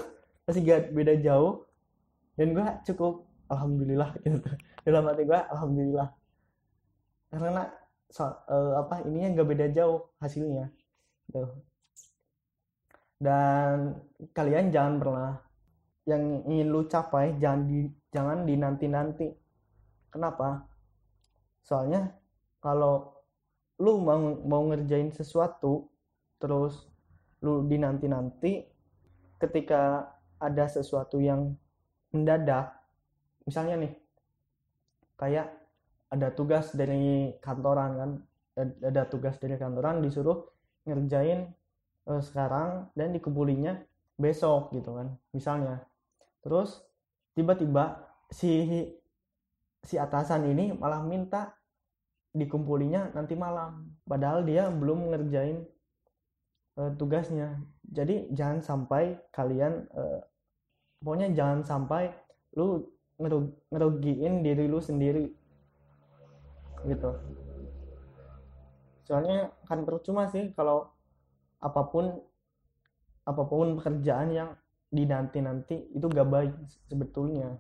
Masih 0.49 0.61
gak 0.65 0.91
beda 0.91 1.15
jauh. 1.21 1.65
Dan 2.35 2.57
gue 2.57 2.67
cukup 2.89 3.29
alhamdulillah 3.53 4.11
gitu. 4.25 4.41
Dalam 4.89 5.05
hati 5.07 5.23
gue 5.29 5.41
alhamdulillah. 5.53 6.09
Karena 7.33 7.65
so, 8.13 8.29
uh, 8.29 8.85
apa 8.85 9.05
ininya 9.09 9.41
gak 9.41 9.49
beda 9.49 9.67
jauh 9.73 10.13
hasilnya 10.21 10.69
gitu. 11.33 11.49
dan 13.23 13.97
kalian 14.35 14.75
jangan 14.75 14.95
pernah 14.99 15.33
yang 16.05 16.43
ingin 16.45 16.69
lu 16.69 16.85
capai 16.91 17.39
jangan 17.39 17.65
di 17.71 17.87
jangan 18.11 18.45
dinanti 18.45 18.87
nanti 18.91 19.27
kenapa? 20.13 20.69
Soalnya 21.65 22.13
kalau 22.61 23.17
lu 23.81 24.03
mau 24.03 24.19
mau 24.45 24.63
ngerjain 24.69 25.15
sesuatu 25.15 25.89
terus 26.37 26.92
lu 27.43 27.67
dinanti 27.67 28.07
nanti 28.07 28.53
ketika 29.39 30.07
ada 30.39 30.65
sesuatu 30.71 31.19
yang 31.19 31.55
mendadak 32.15 32.75
misalnya 33.47 33.83
nih 33.83 33.93
kayak 35.19 35.51
ada 36.13 36.29
tugas 36.35 36.71
dari 36.75 37.35
kantoran 37.43 37.91
kan 37.99 38.11
ada 38.59 39.09
tugas 39.09 39.41
dari 39.41 39.57
kantoran 39.57 40.05
disuruh 40.05 40.45
ngerjain 40.85 41.49
uh, 42.07 42.21
sekarang 42.21 42.93
dan 42.93 43.15
dikumpulinya 43.17 43.81
besok 44.21 44.75
gitu 44.77 44.93
kan 44.93 45.17
misalnya. 45.33 45.83
Terus 46.45 46.83
tiba-tiba 47.33 48.03
si 48.29 48.69
si 49.83 49.95
atasan 49.97 50.53
ini 50.53 50.77
malah 50.77 51.01
minta 51.03 51.57
dikumpulinya 52.33 53.13
nanti 53.13 53.37
malam 53.37 53.93
padahal 54.09 54.45
dia 54.45 54.69
belum 54.69 55.13
ngerjain 55.13 55.65
uh, 56.79 56.93
tugasnya. 56.97 57.61
Jadi 57.93 58.33
jangan 58.33 58.65
sampai 58.65 59.21
kalian 59.35 59.85
uh, 59.93 60.21
pokoknya 61.03 61.35
jangan 61.37 61.61
sampai 61.67 62.13
lu 62.57 62.89
ngerugiin 63.71 64.41
diri 64.41 64.65
lu 64.69 64.81
sendiri. 64.81 65.29
Gitu. 66.87 67.11
Soalnya 69.07 69.53
kan 69.69 69.85
percuma 69.85 70.27
sih 70.31 70.51
kalau 70.57 70.89
apa 71.63 71.83
pun 71.91 72.11
apa 73.23 73.43
pun 73.47 73.79
pekerjaan 73.79 74.35
yang 74.35 74.51
dinanti-nanti 74.91 75.95
itu 75.95 76.07
gak 76.11 76.27
baik 76.27 76.53
sebetulnya. 76.91 77.57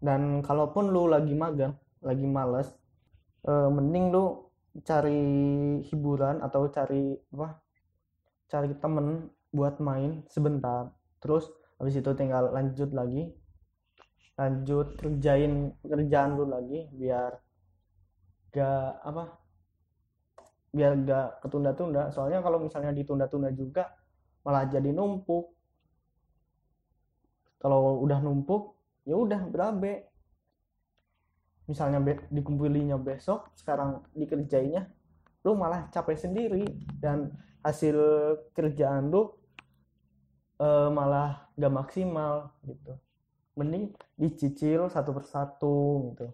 Dan 0.00 0.40
kalaupun 0.40 0.92
lu 0.92 1.08
lagi 1.08 1.36
magang 1.36 1.76
lagi 2.00 2.24
males 2.24 2.72
eh, 3.44 3.68
mending 3.68 4.08
lu 4.08 4.49
cari 4.82 5.22
hiburan 5.86 6.40
atau 6.44 6.68
cari 6.72 7.14
apa 7.34 7.60
cari 8.50 8.74
temen 8.78 9.30
buat 9.54 9.78
main 9.78 10.26
sebentar. 10.26 10.90
Terus 11.22 11.46
habis 11.78 11.98
itu 11.98 12.10
tinggal 12.18 12.50
lanjut 12.50 12.90
lagi. 12.90 13.30
Lanjut 14.40 14.96
kerjain 14.96 15.76
kerjaan 15.84 16.30
lu 16.34 16.48
lagi 16.48 16.88
biar 16.96 17.36
gak 18.50 18.90
apa 19.06 19.24
biar 20.74 20.92
gak 21.06 21.28
ketunda-tunda. 21.44 22.10
Soalnya 22.10 22.42
kalau 22.42 22.58
misalnya 22.62 22.90
ditunda-tunda 22.94 23.54
juga 23.54 23.90
malah 24.42 24.66
jadi 24.66 24.90
numpuk. 24.90 25.54
Kalau 27.60 28.00
udah 28.02 28.18
numpuk 28.24 28.74
ya 29.04 29.16
udah 29.16 29.44
berabe 29.48 30.09
misalnya 31.70 32.02
be 32.02 32.18
dikumpulinya 32.34 32.98
besok 32.98 33.54
sekarang 33.54 34.02
dikerjainya 34.18 34.90
lu 35.44 35.56
malah 35.56 35.88
capek 35.88 36.16
sendiri. 36.18 36.64
Dan 37.00 37.32
hasil 37.60 37.96
kerjaan 38.56 39.12
lu 39.12 39.28
uh, 40.60 40.88
malah 40.92 41.48
gak 41.56 41.72
maksimal 41.72 42.52
gitu. 42.64 42.96
Mending 43.56 43.92
dicicil 44.16 44.88
satu 44.88 45.10
persatu 45.16 46.12
gitu. 46.12 46.26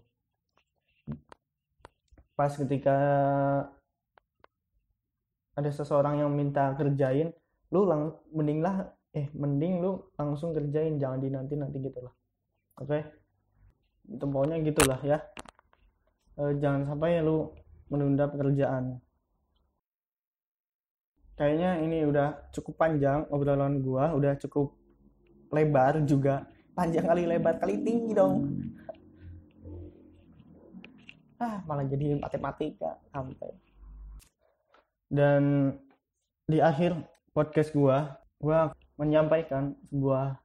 Pas 2.37 2.53
ketika 2.53 2.97
ada 5.57 5.69
seseorang 5.73 6.21
yang 6.21 6.29
minta 6.29 6.69
kerjain 6.77 7.33
lu 7.73 7.83
lang 7.89 8.13
mending 8.29 8.61
lah 8.61 8.93
eh 9.11 9.27
mending 9.33 9.81
lu 9.81 10.05
langsung 10.15 10.53
kerjain 10.53 11.01
jangan 11.01 11.17
dinanti 11.17 11.57
nanti 11.57 11.77
gitu 11.81 11.99
lah. 12.05 12.13
Oke? 12.77 12.87
okay? 12.87 13.01
Itu 14.07 14.25
pokoknya 14.25 14.63
gitulah 14.63 14.99
ya. 15.03 15.19
E, 16.39 16.55
jangan 16.63 16.87
sampai 16.87 17.19
lu 17.19 17.51
menunda 17.91 18.27
pekerjaan. 18.27 18.99
Kayaknya 21.37 21.85
ini 21.85 22.01
udah 22.07 22.49
cukup 22.49 22.81
panjang 22.81 23.29
obrolan 23.29 23.77
gua 23.85 24.15
udah 24.17 24.33
cukup 24.41 24.73
lebar 25.53 26.01
juga. 26.01 26.49
Panjang 26.73 27.05
kali 27.05 27.29
lebar 27.29 27.61
kali 27.61 27.77
tinggi 27.85 28.17
dong. 28.17 28.57
Ah 31.37 31.61
malah 31.69 31.85
jadi 31.85 32.17
matematika 32.17 32.97
sampai. 33.13 33.53
Dan 35.07 35.73
di 36.49 36.57
akhir 36.57 36.97
podcast 37.37 37.69
gua 37.69 38.17
gua 38.41 38.73
menyampaikan 38.97 39.77
sebuah 39.93 40.41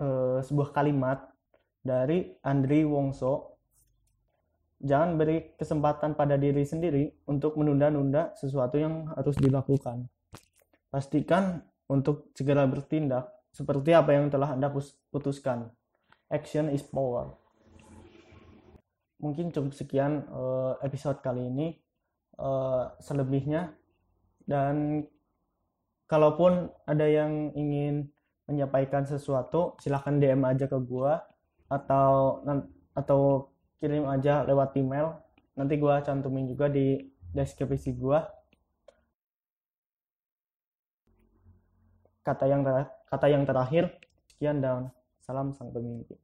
uh, 0.00 0.40
sebuah 0.40 0.72
kalimat 0.72 1.33
dari 1.84 2.32
Andri 2.40 2.82
Wongso 2.88 3.60
jangan 4.80 5.20
beri 5.20 5.54
kesempatan 5.54 6.16
pada 6.16 6.40
diri 6.40 6.64
sendiri 6.64 7.28
untuk 7.28 7.60
menunda-nunda 7.60 8.32
sesuatu 8.34 8.80
yang 8.80 9.12
harus 9.12 9.36
dilakukan 9.36 10.08
Pastikan 10.94 11.58
untuk 11.90 12.30
segera 12.38 12.70
bertindak 12.70 13.26
seperti 13.50 13.90
apa 13.98 14.14
yang 14.14 14.30
telah 14.30 14.54
Anda 14.54 14.70
putuskan. 15.10 15.74
Action 16.30 16.70
is 16.70 16.86
power. 16.86 17.34
Mungkin 19.18 19.50
cukup 19.50 19.74
sekian 19.74 20.22
uh, 20.30 20.78
episode 20.86 21.18
kali 21.18 21.50
ini. 21.50 21.82
Uh, 22.38 22.94
selebihnya 23.02 23.74
dan 24.46 25.02
kalaupun 26.06 26.70
ada 26.86 27.06
yang 27.10 27.50
ingin 27.58 28.10
menyampaikan 28.46 29.02
sesuatu 29.02 29.74
silahkan 29.82 30.18
DM 30.18 30.42
aja 30.46 30.70
ke 30.70 30.78
gua 30.78 31.22
atau 31.68 32.40
atau 32.94 33.50
kirim 33.78 34.08
aja 34.08 34.42
lewat 34.46 34.76
email. 34.80 35.20
Nanti 35.54 35.78
gua 35.78 36.02
cantumin 36.02 36.48
juga 36.48 36.72
di 36.72 36.98
deskripsi 37.34 37.94
gua. 37.98 38.24
Kata 42.24 42.48
yang 42.48 42.64
kata 43.10 43.26
yang 43.28 43.44
terakhir. 43.44 43.92
Sekian 44.24 44.58
dan 44.64 44.90
salam 45.22 45.52
sang 45.54 45.70
pemimpin 45.70 46.23